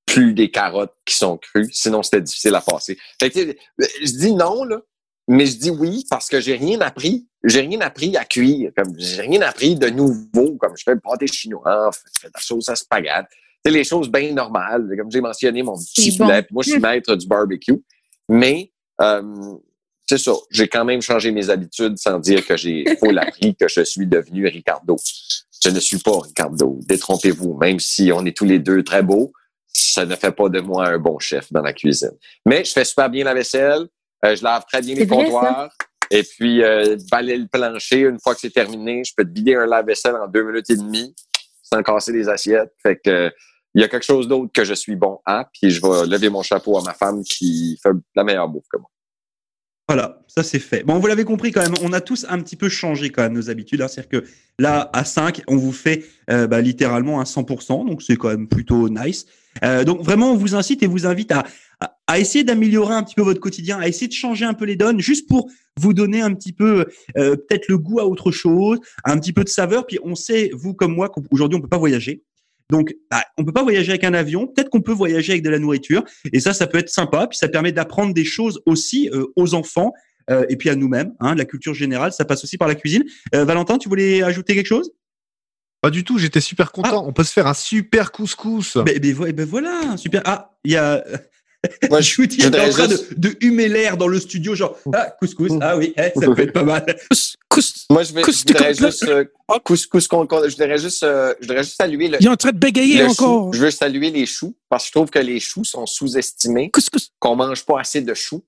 plus 0.08 0.34
des 0.34 0.50
carottes 0.50 0.96
qui 1.06 1.16
sont 1.16 1.38
crues. 1.38 1.70
Sinon, 1.72 2.02
c'était 2.02 2.22
difficile 2.22 2.56
à 2.56 2.62
passer. 2.62 2.98
Fait 3.20 3.30
que, 3.30 3.56
je 3.78 4.18
dis 4.18 4.34
non, 4.34 4.64
là, 4.64 4.80
mais 5.28 5.46
je 5.46 5.58
dis 5.58 5.70
oui 5.70 6.06
parce 6.10 6.30
que 6.30 6.40
j'ai 6.40 6.56
rien 6.56 6.80
appris. 6.82 7.28
J'ai 7.44 7.62
rien 7.62 7.82
appris 7.82 8.16
à 8.18 8.26
cuire. 8.26 8.72
Comme 8.76 8.94
j'ai 8.98 9.22
rien 9.22 9.42
appris 9.42 9.76
de 9.76 9.90
nouveau. 9.90 10.56
Comme 10.56 10.76
je 10.76 10.84
fais 10.84 10.94
le 10.94 11.00
pâté 11.00 11.28
chinois, 11.28 11.92
je 11.94 12.20
fais 12.22 12.28
de 12.28 12.34
la 12.34 12.42
sauce 12.42 12.70
à 12.70 12.76
spaghetti. 12.76 13.28
C'est 13.64 13.72
les 13.72 13.84
choses 13.84 14.10
bien 14.10 14.34
normales. 14.34 14.90
Comme 14.98 15.12
j'ai 15.12 15.22
mentionné 15.22 15.62
mon 15.62 15.78
petit 15.78 16.18
poulet. 16.18 16.48
Moi, 16.52 16.64
je 16.66 16.72
suis 16.72 16.80
maître 16.80 17.16
du 17.16 17.28
barbecue. 17.28 17.84
Mais 18.30 18.72
euh, 19.02 19.22
c'est 20.06 20.18
ça. 20.18 20.34
J'ai 20.50 20.70
quand 20.70 20.86
même 20.86 21.02
changé 21.02 21.32
mes 21.32 21.50
habitudes 21.50 21.98
sans 21.98 22.20
dire 22.20 22.46
que 22.46 22.56
j'ai 22.56 22.86
full 23.00 23.20
appris 23.20 23.56
que 23.56 23.68
je 23.68 23.84
suis 23.84 24.08
devenu 24.08 24.48
Ricardo. 24.48 24.96
Je 25.62 25.70
ne 25.70 25.80
suis 25.82 26.00
pas 26.00 26.18
Ricardo. 26.22 26.80
Détrompez-vous. 26.88 27.58
Même 27.58 27.80
si 27.80 28.12
on 28.14 28.26
est 28.26 28.36
tous 28.36 28.46
les 28.46 28.60
deux 28.60 28.84
très 28.84 29.04
beaux, 29.04 29.34
ça 29.77 30.05
ne 30.05 30.15
fait 30.15 30.31
pas 30.31 30.50
de 30.50 30.60
moi 30.60 30.88
un 30.88 30.98
bon 30.98 31.19
chef 31.19 31.51
dans 31.51 31.62
la 31.62 31.74
cuisine. 31.74 32.17
Mais 32.46 32.63
je 32.63 32.72
fais 32.72 32.86
super 32.86 33.10
bien 33.10 33.24
la 33.24 33.34
vaisselle. 33.34 33.88
Euh, 34.25 34.36
je 34.36 34.43
lave 34.43 34.65
très 34.72 34.81
bien 34.81 34.96
mes 34.96 35.07
comptoirs. 35.07 35.69
Et 36.10 36.24
puis, 36.24 36.63
euh, 36.63 36.98
balayer 37.12 37.38
le 37.38 37.48
plancher, 37.48 38.01
une 38.01 38.19
fois 38.19 38.34
que 38.34 38.41
c'est 38.41 38.53
terminé, 38.53 39.03
je 39.03 39.13
peux 39.15 39.25
te 39.25 39.34
vider 39.34 39.55
un 39.55 39.65
lave-vaisselle 39.65 40.15
en 40.15 40.27
deux 40.27 40.43
minutes 40.43 40.69
et 40.69 40.77
demie 40.77 41.13
sans 41.62 41.84
casser 41.84 42.13
les 42.13 42.29
assiettes. 42.29 42.74
Fait 42.81 42.98
que 42.98 43.31
il 43.75 43.81
y 43.81 43.84
a 43.84 43.88
quelque 43.89 44.05
chose 44.05 44.27
d'autre 44.27 44.51
que 44.51 44.63
je 44.63 44.74
suis 44.74 44.96
bon 44.96 45.19
à, 45.25 45.48
puis 45.53 45.69
je 45.69 45.81
vais 45.81 46.07
lever 46.07 46.29
mon 46.29 46.41
chapeau 46.41 46.77
à 46.79 46.84
ma 46.84 46.93
femme 46.93 47.24
qui 47.24 47.79
fait 47.84 47.91
la 48.15 48.24
meilleure 48.24 48.48
bouffe 48.48 48.65
que 48.72 48.77
moi. 48.79 48.89
Voilà, 49.88 50.19
ça 50.27 50.43
c'est 50.43 50.60
fait. 50.60 50.84
Bon, 50.84 51.00
vous 51.00 51.07
l'avez 51.07 51.24
compris 51.24 51.51
quand 51.51 51.62
même, 51.62 51.75
on 51.81 51.93
a 51.93 52.01
tous 52.01 52.25
un 52.27 52.41
petit 52.41 52.55
peu 52.55 52.67
changé 52.67 53.10
quand 53.10 53.22
même 53.22 53.34
nos 53.34 53.50
habitudes. 53.50 53.81
Hein. 53.81 53.88
C'est-à-dire 53.88 54.22
que 54.22 54.27
là, 54.60 54.89
à 54.93 55.05
5, 55.05 55.43
on 55.48 55.55
vous 55.55 55.72
fait 55.72 56.05
euh, 56.29 56.48
bah, 56.48 56.60
littéralement 56.60 57.22
un 57.22 57.24
100%, 57.24 57.88
donc 57.88 58.01
c'est 58.01 58.17
quand 58.17 58.29
même 58.29 58.48
plutôt 58.48 58.89
nice. 58.89 59.27
Euh, 59.64 59.84
donc 59.84 60.02
vraiment, 60.02 60.32
on 60.32 60.36
vous 60.36 60.56
incite 60.56 60.84
et 60.84 60.88
vous 60.88 61.06
invite 61.06 61.32
à, 61.32 61.46
à, 62.08 62.20
essayer 62.20 62.44
d'améliorer 62.44 62.94
un 62.94 63.04
petit 63.04 63.16
peu 63.16 63.22
votre 63.22 63.40
quotidien, 63.40 63.80
à 63.80 63.88
essayer 63.88 64.08
de 64.08 64.14
changer 64.14 64.46
un 64.46 64.54
peu 64.54 64.66
les 64.66 64.76
donnes, 64.76 65.00
juste 65.00 65.28
pour 65.28 65.50
vous 65.80 65.94
donner 65.94 66.22
un 66.22 66.34
petit 66.34 66.54
peu 66.54 66.86
euh, 67.18 67.36
peut-être 67.36 67.68
le 67.68 67.78
goût 67.78 68.00
à 68.00 68.06
autre 68.06 68.32
chose, 68.32 68.80
un 69.04 69.18
petit 69.18 69.34
peu 69.34 69.44
de 69.44 69.50
saveur. 69.50 69.86
Puis 69.86 70.00
on 70.04 70.16
sait, 70.16 70.52
vous 70.54 70.74
comme 70.74 70.94
moi, 70.94 71.10
qu'aujourd'hui 71.10 71.58
on 71.58 71.62
peut 71.62 71.70
pas 71.70 71.78
voyager. 71.78 72.24
Donc, 72.70 72.94
bah, 73.10 73.24
on 73.38 73.46
peut 73.46 73.54
pas 73.54 73.64
voyager 73.64 73.92
avec 73.92 74.04
un 74.04 74.14
avion. 74.14 74.48
Peut-être 74.48 74.70
qu'on 74.70 74.82
peut 74.82 74.92
voyager 74.92 75.34
avec 75.34 75.44
de 75.44 75.50
la 75.50 75.60
nourriture. 75.60 76.04
Et 76.34 76.40
ça, 76.40 76.54
ça 76.54 76.68
peut 76.68 76.78
être 76.78 76.90
sympa. 76.90 77.28
Puis 77.28 77.38
ça 77.38 77.48
permet 77.48 77.72
d'apprendre 77.72 78.14
des 78.14 78.26
choses 78.26 78.62
aussi 78.66 79.10
euh, 79.14 79.26
aux 79.36 79.54
enfants 79.54 79.94
euh, 80.30 80.46
et 80.50 80.58
puis 80.58 80.70
à 80.70 80.76
nous-mêmes. 80.76 81.14
Hein, 81.20 81.36
la 81.36 81.46
culture 81.46 81.74
générale, 81.74 82.12
ça 82.12 82.26
passe 82.26 82.44
aussi 82.44 82.58
par 82.58 82.68
la 82.68 82.76
cuisine. 82.76 83.04
Euh, 83.34 83.46
Valentin, 83.46 83.78
tu 83.78 83.88
voulais 83.88 84.22
ajouter 84.22 84.56
quelque 84.56 84.68
chose? 84.68 84.92
Pas 85.81 85.89
du 85.89 86.03
tout. 86.03 86.17
J'étais 86.17 86.41
super 86.41 86.72
content. 86.72 87.03
Ah. 87.03 87.07
On 87.07 87.13
peut 87.13 87.24
se 87.24 87.34
faire 87.34 87.48
un 87.48 87.53
super 87.53 88.12
couscous. 88.12 88.77
Ben, 88.77 89.00
ben, 89.00 89.31
ben 89.34 89.46
voilà, 89.46 89.98
super. 89.98 90.22
Ah, 90.25 90.57
il 90.63 90.72
y 90.72 90.77
a 90.77 91.03
moi, 91.89 92.01
je 92.01 92.07
suis 92.07 92.46
en 92.46 92.51
train 92.51 92.88
de, 92.88 93.00
de, 93.15 93.36
humer 93.41 93.67
l'air 93.67 93.98
dans 93.98 94.07
le 94.07 94.19
studio, 94.19 94.55
genre, 94.55 94.77
ah, 94.93 95.10
couscous, 95.19 95.51
ah 95.62 95.77
oui, 95.77 95.93
eh, 95.98 96.12
ça 96.19 96.27
peut 96.27 96.41
être 96.41 96.53
pas 96.53 96.63
mal. 96.63 96.86
Couscous. 97.50 97.86
Moi, 97.89 98.03
je, 98.03 98.13
vais, 98.13 98.22
je 98.22 98.48
voudrais 98.48 98.74
juste, 98.74 99.03
euh, 99.07 99.25
couscous, 99.63 100.07
je 100.12 100.55
voudrais 100.55 100.77
juste, 100.77 101.03
euh, 101.03 101.34
je 101.39 101.48
voudrais 101.48 101.63
juste 101.63 101.77
saluer 101.77 102.10
le. 102.10 102.17
Il 102.19 102.27
est 102.27 102.29
en 102.29 102.36
train 102.36 102.51
de 102.51 102.57
bégayer 102.57 103.03
encore. 103.03 103.53
Je 103.53 103.60
veux 103.60 103.72
saluer 103.72 104.12
les 104.12 104.25
choux, 104.25 104.55
parce 104.69 104.84
que 104.84 104.88
je 104.88 104.91
trouve 104.91 105.10
que 105.10 105.19
les 105.19 105.39
choux 105.39 105.63
sont 105.63 105.86
sous-estimés. 105.86 106.69
Couscous. 106.69 107.12
Qu'on 107.19 107.36
mange 107.36 107.65
pas 107.65 107.79
assez 107.79 108.01
de 108.01 108.13
choux. 108.13 108.43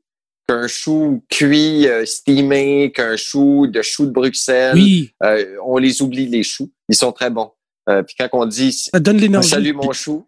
Qu'un 0.49 0.67
chou 0.67 1.23
cuit, 1.29 1.87
euh, 1.87 2.07
steamé, 2.07 2.91
qu'un 2.91 3.15
chou 3.17 3.67
de 3.67 3.83
choux 3.83 4.07
de 4.07 4.11
Bruxelles. 4.11 4.73
Oui. 4.73 5.11
Euh, 5.21 5.45
on 5.63 5.77
les 5.77 6.01
oublie, 6.01 6.25
les 6.25 6.41
choux. 6.41 6.71
Ils 6.87 6.95
sont 6.95 7.11
très 7.11 7.29
bons. 7.29 7.51
Euh, 7.87 8.01
puis 8.01 8.15
quand 8.17 8.27
on 8.33 8.47
dit, 8.47 8.71
ça 8.71 8.99
donne 8.99 9.17
l'énergie. 9.17 9.49
Salut 9.49 9.73
mon 9.73 9.91
chou. 9.91 10.25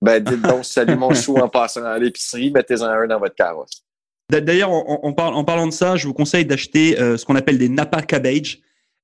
Ben, 0.00 0.22
dites 0.22 0.42
donc 0.42 0.64
salut 0.64 0.94
mon 0.94 1.12
chou 1.12 1.36
en 1.38 1.48
passant 1.48 1.84
à 1.84 1.98
l'épicerie, 1.98 2.52
mettez-en 2.52 2.84
un 2.84 3.08
dans 3.08 3.18
votre 3.18 3.34
carrosse. 3.34 3.84
D'ailleurs, 4.30 4.70
en, 4.70 5.12
parlant 5.12 5.66
de 5.66 5.72
ça, 5.72 5.96
je 5.96 6.06
vous 6.06 6.14
conseille 6.14 6.46
d'acheter 6.46 7.00
euh, 7.00 7.16
ce 7.16 7.24
qu'on 7.24 7.34
appelle 7.34 7.58
des 7.58 7.68
Napa 7.68 8.00
Cabbage. 8.02 8.60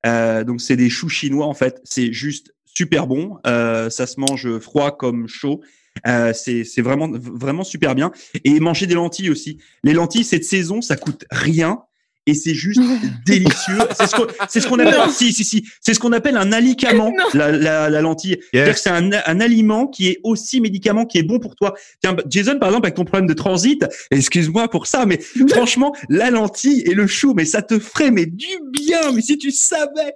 Euh, 0.07 0.45
donc, 0.45 0.61
c'est 0.61 0.77
des 0.77 0.89
choux 0.89 1.09
chinois, 1.09 1.47
en 1.47 1.55
fait. 1.55 1.81
C'est 1.83 2.13
juste 2.13 2.55
super 2.65 3.09
bon. 3.09 3.39
Euh, 3.45 3.91
ça 3.91 4.07
se 4.07 4.21
mange 4.21 4.59
froid 4.61 4.97
comme 4.97 5.27
chaud. 5.27 5.63
C'est 6.05 6.83
vraiment, 6.83 7.09
vraiment 7.11 7.65
super 7.65 7.95
bien. 7.95 8.13
Et 8.45 8.61
manger 8.61 8.87
des 8.87 8.95
lentilles 8.95 9.31
aussi. 9.31 9.59
Les 9.85 9.93
lentilles, 9.93 10.25
cette 10.25 10.45
saison, 10.45 10.81
ça 10.81 10.97
coûte 10.97 11.25
rien 11.31 11.81
et 12.27 12.35
c'est 12.35 12.55
juste 12.55 12.81
délicieux. 13.27 13.79
C'est 14.49 14.61
ce 14.61 14.67
qu'on 14.67 14.79
appelle, 14.79 15.11
si, 15.11 15.33
si, 15.33 15.45
si, 15.45 15.65
c'est 15.81 15.95
ce 15.95 16.01
qu'on 16.01 16.13
appelle 16.13 16.37
un 16.37 16.53
alicament, 16.53 17.13
la, 17.35 17.51
la, 17.51 17.91
la, 17.91 18.01
lentille. 18.01 18.39
C'est 18.53 18.89
un, 18.89 19.11
un, 19.13 19.41
aliment 19.41 19.87
qui 19.87 20.09
est 20.09 20.21
aussi 20.23 20.61
médicament 20.61 21.07
qui 21.07 21.19
est 21.19 21.23
bon 21.23 21.39
pour 21.39 21.57
toi. 21.57 21.75
Tiens, 22.03 22.17
Jason, 22.29 22.59
par 22.59 22.69
exemple, 22.69 22.87
avec 22.87 22.97
ton 22.97 23.05
problème 23.05 23.29
de 23.29 23.35
transit, 23.35 23.85
excuse-moi 24.11 24.69
pour 24.69 24.87
ça, 24.87 25.07
mais 25.07 25.19
franchement, 25.51 25.95
la 26.09 26.31
lentille 26.31 26.83
et 26.83 26.95
le 26.95 27.07
chou, 27.07 27.35
mais 27.35 27.45
ça 27.45 27.63
te 27.63 27.79
ferait 27.79 28.11
mais 28.11 28.27
du 28.27 28.47
bien. 28.71 29.13
Mais 29.13 29.23
si 29.23 29.39
tu 29.39 29.51
savais. 29.51 30.15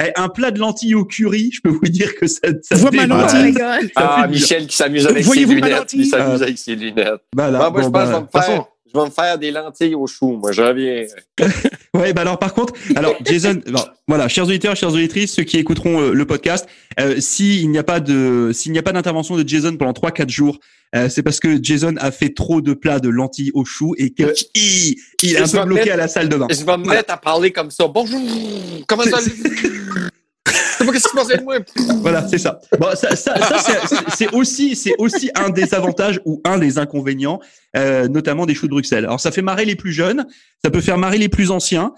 Eh, 0.00 0.12
un 0.16 0.28
plat 0.28 0.50
de 0.50 0.58
lentilles 0.58 0.94
au 0.94 1.04
curry, 1.04 1.50
je 1.52 1.60
peux 1.60 1.70
vous 1.70 1.88
dire 1.88 2.14
que 2.16 2.26
ça. 2.26 2.48
ça 2.62 2.74
Vois 2.76 2.90
ma 2.90 3.06
lentille. 3.06 3.56
ah, 3.96 4.26
Michel 4.28 4.66
qui 4.66 4.76
s'amuse 4.76 5.06
avec 5.06 5.24
ses 5.24 5.44
lunettes. 5.44 5.92
Il 5.92 6.06
s'amuse 6.06 6.42
avec 6.42 6.58
ses 6.58 6.74
lunettes. 6.74 7.20
Bah 7.34 7.50
là, 7.50 7.70
moi, 7.70 7.82
je 7.82 7.88
pense 7.88 7.92
bah, 8.32 8.42
faire 8.42 8.64
je 8.96 9.00
vais 9.00 9.06
me 9.06 9.12
faire 9.12 9.38
des 9.38 9.50
lentilles 9.50 9.94
au 9.94 10.06
chou. 10.06 10.32
Moi, 10.32 10.52
je 10.52 10.62
reviens. 10.62 11.04
ouais, 11.94 12.12
bah 12.12 12.22
alors 12.22 12.38
par 12.38 12.54
contre, 12.54 12.72
alors 12.94 13.14
Jason, 13.24 13.60
voilà, 14.08 14.28
chers 14.28 14.44
auditeurs, 14.44 14.74
chères 14.76 14.92
auditrices, 14.92 15.34
ceux 15.34 15.42
qui 15.42 15.58
écouteront 15.58 16.00
euh, 16.00 16.12
le 16.12 16.24
podcast, 16.24 16.66
euh, 16.98 17.20
s'il 17.20 17.70
n'y 17.70 17.78
a 17.78 17.84
pas 17.84 18.00
de, 18.00 18.50
s'il 18.54 18.72
n'y 18.72 18.78
a 18.78 18.82
pas 18.82 18.92
d'intervention 18.92 19.36
de 19.36 19.46
Jason 19.46 19.76
pendant 19.76 19.92
3-4 19.92 20.30
jours, 20.30 20.58
euh, 20.94 21.08
c'est 21.08 21.22
parce 21.22 21.40
que 21.40 21.62
Jason 21.62 21.94
a 21.98 22.10
fait 22.10 22.32
trop 22.32 22.60
de 22.60 22.72
plats 22.72 23.00
de 23.00 23.08
lentilles 23.08 23.50
au 23.54 23.64
chou 23.64 23.94
et 23.98 24.10
que 24.10 24.32
il, 24.54 24.96
est 25.22 25.38
un 25.38 25.48
peu 25.48 25.66
bloqué 25.66 25.90
à 25.90 25.96
la 25.96 26.08
salle 26.08 26.28
de 26.28 26.36
bain. 26.36 26.46
Je 26.48 26.64
vais 26.64 26.76
me 26.78 26.86
mettre 26.86 27.12
à 27.12 27.16
parler 27.16 27.50
comme 27.50 27.70
ça. 27.70 27.86
Bonjour. 27.86 28.20
Comment 28.86 29.02
ça? 29.02 29.18
Qu'est-ce 30.92 31.08
qui 31.08 31.16
se 31.16 31.36
de 31.36 31.42
moi. 31.42 31.58
Voilà, 32.00 32.26
c'est 32.28 32.38
ça. 32.38 32.60
Bon, 32.78 32.88
ça, 32.94 33.14
ça, 33.16 33.36
ça 33.40 33.58
c'est 34.14 34.32
aussi, 34.32 34.76
c'est 34.76 34.94
aussi 34.98 35.30
un 35.34 35.50
des 35.50 35.74
avantages 35.74 36.20
ou 36.24 36.40
un 36.44 36.58
des 36.58 36.78
inconvénients, 36.78 37.40
euh, 37.76 38.08
notamment 38.08 38.46
des 38.46 38.54
choux 38.54 38.66
de 38.66 38.72
Bruxelles. 38.72 39.04
Alors, 39.04 39.20
ça 39.20 39.30
fait 39.30 39.42
marrer 39.42 39.64
les 39.64 39.76
plus 39.76 39.92
jeunes, 39.92 40.26
ça 40.64 40.70
peut 40.70 40.80
faire 40.80 40.98
marrer 40.98 41.18
les 41.18 41.28
plus 41.28 41.50
anciens. 41.50 41.92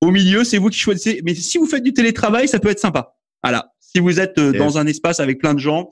Au 0.00 0.10
milieu, 0.10 0.44
c'est 0.44 0.58
vous 0.58 0.68
qui 0.68 0.78
choisissez. 0.78 1.20
Mais 1.24 1.34
si 1.34 1.58
vous 1.58 1.66
faites 1.66 1.82
du 1.82 1.92
télétravail, 1.92 2.48
ça 2.48 2.58
peut 2.58 2.68
être 2.68 2.80
sympa. 2.80 3.16
Voilà. 3.42 3.72
Si 3.80 4.00
vous 4.00 4.20
êtes 4.20 4.38
euh, 4.38 4.52
dans 4.52 4.78
un 4.78 4.86
espace 4.86 5.20
avec 5.20 5.38
plein 5.38 5.54
de 5.54 5.58
gens, 5.58 5.90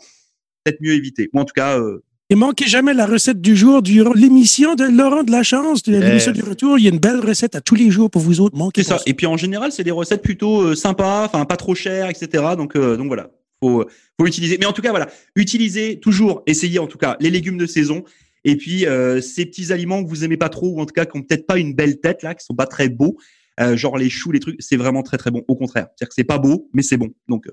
peut-être 0.64 0.80
mieux 0.80 0.92
éviter. 0.92 1.30
Ou 1.32 1.40
en 1.40 1.44
tout 1.44 1.54
cas. 1.54 1.78
Euh... 1.78 2.04
Et 2.34 2.36
manquez 2.36 2.66
jamais 2.66 2.94
la 2.94 3.06
recette 3.06 3.40
du 3.40 3.54
jour 3.54 3.80
durant 3.80 4.12
l'émission 4.12 4.74
de 4.74 4.82
Laurent 4.82 5.22
de 5.22 5.30
la 5.30 5.44
Chance, 5.44 5.84
de 5.84 5.96
l'émission 5.96 6.32
du 6.32 6.42
retour. 6.42 6.80
Il 6.80 6.84
y 6.84 6.88
a 6.88 6.90
une 6.90 6.98
belle 6.98 7.20
recette 7.20 7.54
à 7.54 7.60
tous 7.60 7.76
les 7.76 7.92
jours 7.92 8.10
pour 8.10 8.22
vous 8.22 8.40
autres. 8.40 8.56
Manquez 8.56 8.82
C'est 8.82 8.88
ça. 8.88 8.98
Et 9.06 9.14
puis 9.14 9.28
en 9.28 9.36
général, 9.36 9.70
c'est 9.70 9.84
des 9.84 9.92
recettes 9.92 10.20
plutôt 10.20 10.62
euh, 10.62 10.74
sympas, 10.74 11.26
enfin 11.26 11.44
pas 11.44 11.56
trop 11.56 11.76
chères, 11.76 12.10
etc. 12.10 12.42
Donc, 12.56 12.74
euh, 12.74 12.96
donc 12.96 13.06
voilà, 13.06 13.30
faut, 13.60 13.84
faut 14.18 14.26
utiliser. 14.26 14.58
Mais 14.58 14.66
en 14.66 14.72
tout 14.72 14.82
cas, 14.82 14.90
voilà, 14.90 15.06
utilisez 15.36 16.00
toujours, 16.00 16.42
essayez 16.48 16.80
en 16.80 16.88
tout 16.88 16.98
cas 16.98 17.16
les 17.20 17.30
légumes 17.30 17.56
de 17.56 17.66
saison. 17.66 18.02
Et 18.42 18.56
puis 18.56 18.84
euh, 18.84 19.20
ces 19.20 19.46
petits 19.46 19.72
aliments 19.72 20.02
que 20.02 20.08
vous 20.08 20.24
aimez 20.24 20.36
pas 20.36 20.48
trop 20.48 20.70
ou 20.70 20.80
en 20.80 20.86
tout 20.86 20.92
cas 20.92 21.04
qui 21.04 21.16
ont 21.16 21.22
peut-être 21.22 21.46
pas 21.46 21.58
une 21.58 21.72
belle 21.72 22.00
tête 22.00 22.24
là, 22.24 22.34
qui 22.34 22.44
sont 22.44 22.56
pas 22.56 22.66
très 22.66 22.88
beaux, 22.88 23.16
euh, 23.60 23.76
genre 23.76 23.96
les 23.96 24.10
choux, 24.10 24.32
les 24.32 24.40
trucs, 24.40 24.56
c'est 24.58 24.76
vraiment 24.76 25.04
très 25.04 25.18
très 25.18 25.30
bon. 25.30 25.44
Au 25.46 25.54
contraire, 25.54 25.86
c'est-à-dire 25.90 26.08
que 26.08 26.14
c'est 26.14 26.24
pas 26.24 26.38
beau, 26.38 26.68
mais 26.72 26.82
c'est 26.82 26.96
bon. 26.96 27.10
Donc 27.28 27.46
euh, 27.46 27.52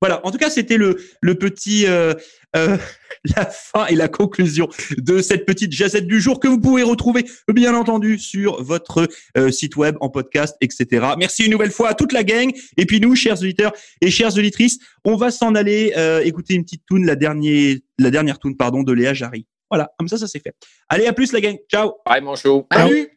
voilà. 0.00 0.24
En 0.26 0.30
tout 0.30 0.38
cas, 0.38 0.50
c'était 0.50 0.76
le 0.76 0.98
le 1.20 1.34
petit 1.36 1.86
euh, 1.86 2.14
euh, 2.56 2.76
la 3.36 3.46
fin 3.46 3.86
et 3.86 3.94
la 3.94 4.08
conclusion 4.08 4.68
de 4.98 5.20
cette 5.20 5.46
petite 5.46 5.72
jazette 5.72 6.06
du 6.06 6.20
jour 6.20 6.40
que 6.40 6.48
vous 6.48 6.60
pouvez 6.60 6.82
retrouver 6.82 7.24
bien 7.48 7.74
entendu 7.74 8.18
sur 8.18 8.62
votre 8.62 9.08
euh, 9.36 9.50
site 9.50 9.76
web, 9.76 9.96
en 10.00 10.08
podcast, 10.08 10.56
etc. 10.60 11.06
Merci 11.18 11.44
une 11.44 11.52
nouvelle 11.52 11.70
fois 11.70 11.90
à 11.90 11.94
toute 11.94 12.12
la 12.12 12.24
gang. 12.24 12.52
Et 12.76 12.86
puis 12.86 13.00
nous, 13.00 13.14
chers 13.14 13.40
auditeurs 13.40 13.72
et 14.00 14.10
chères 14.10 14.36
auditrices, 14.36 14.78
on 15.04 15.16
va 15.16 15.30
s'en 15.30 15.54
aller 15.54 15.92
euh, 15.96 16.22
écouter 16.22 16.54
une 16.54 16.64
petite 16.64 16.84
tune, 16.88 17.06
la 17.06 17.16
dernière, 17.16 17.76
la 17.98 18.10
dernière 18.10 18.38
tune, 18.38 18.56
pardon, 18.56 18.82
de 18.82 18.92
Léa 18.92 19.14
Jarry. 19.14 19.46
Voilà, 19.70 19.92
comme 19.98 20.08
ça, 20.08 20.16
ça 20.16 20.28
c'est 20.28 20.40
fait. 20.40 20.54
Allez, 20.88 21.06
à 21.06 21.12
plus 21.12 21.32
la 21.32 21.40
gang. 21.40 21.56
Ciao. 21.70 21.94
Bye, 22.06 22.20
mon. 22.20 22.34
Bye. 22.34 22.64
Salut. 22.72 23.15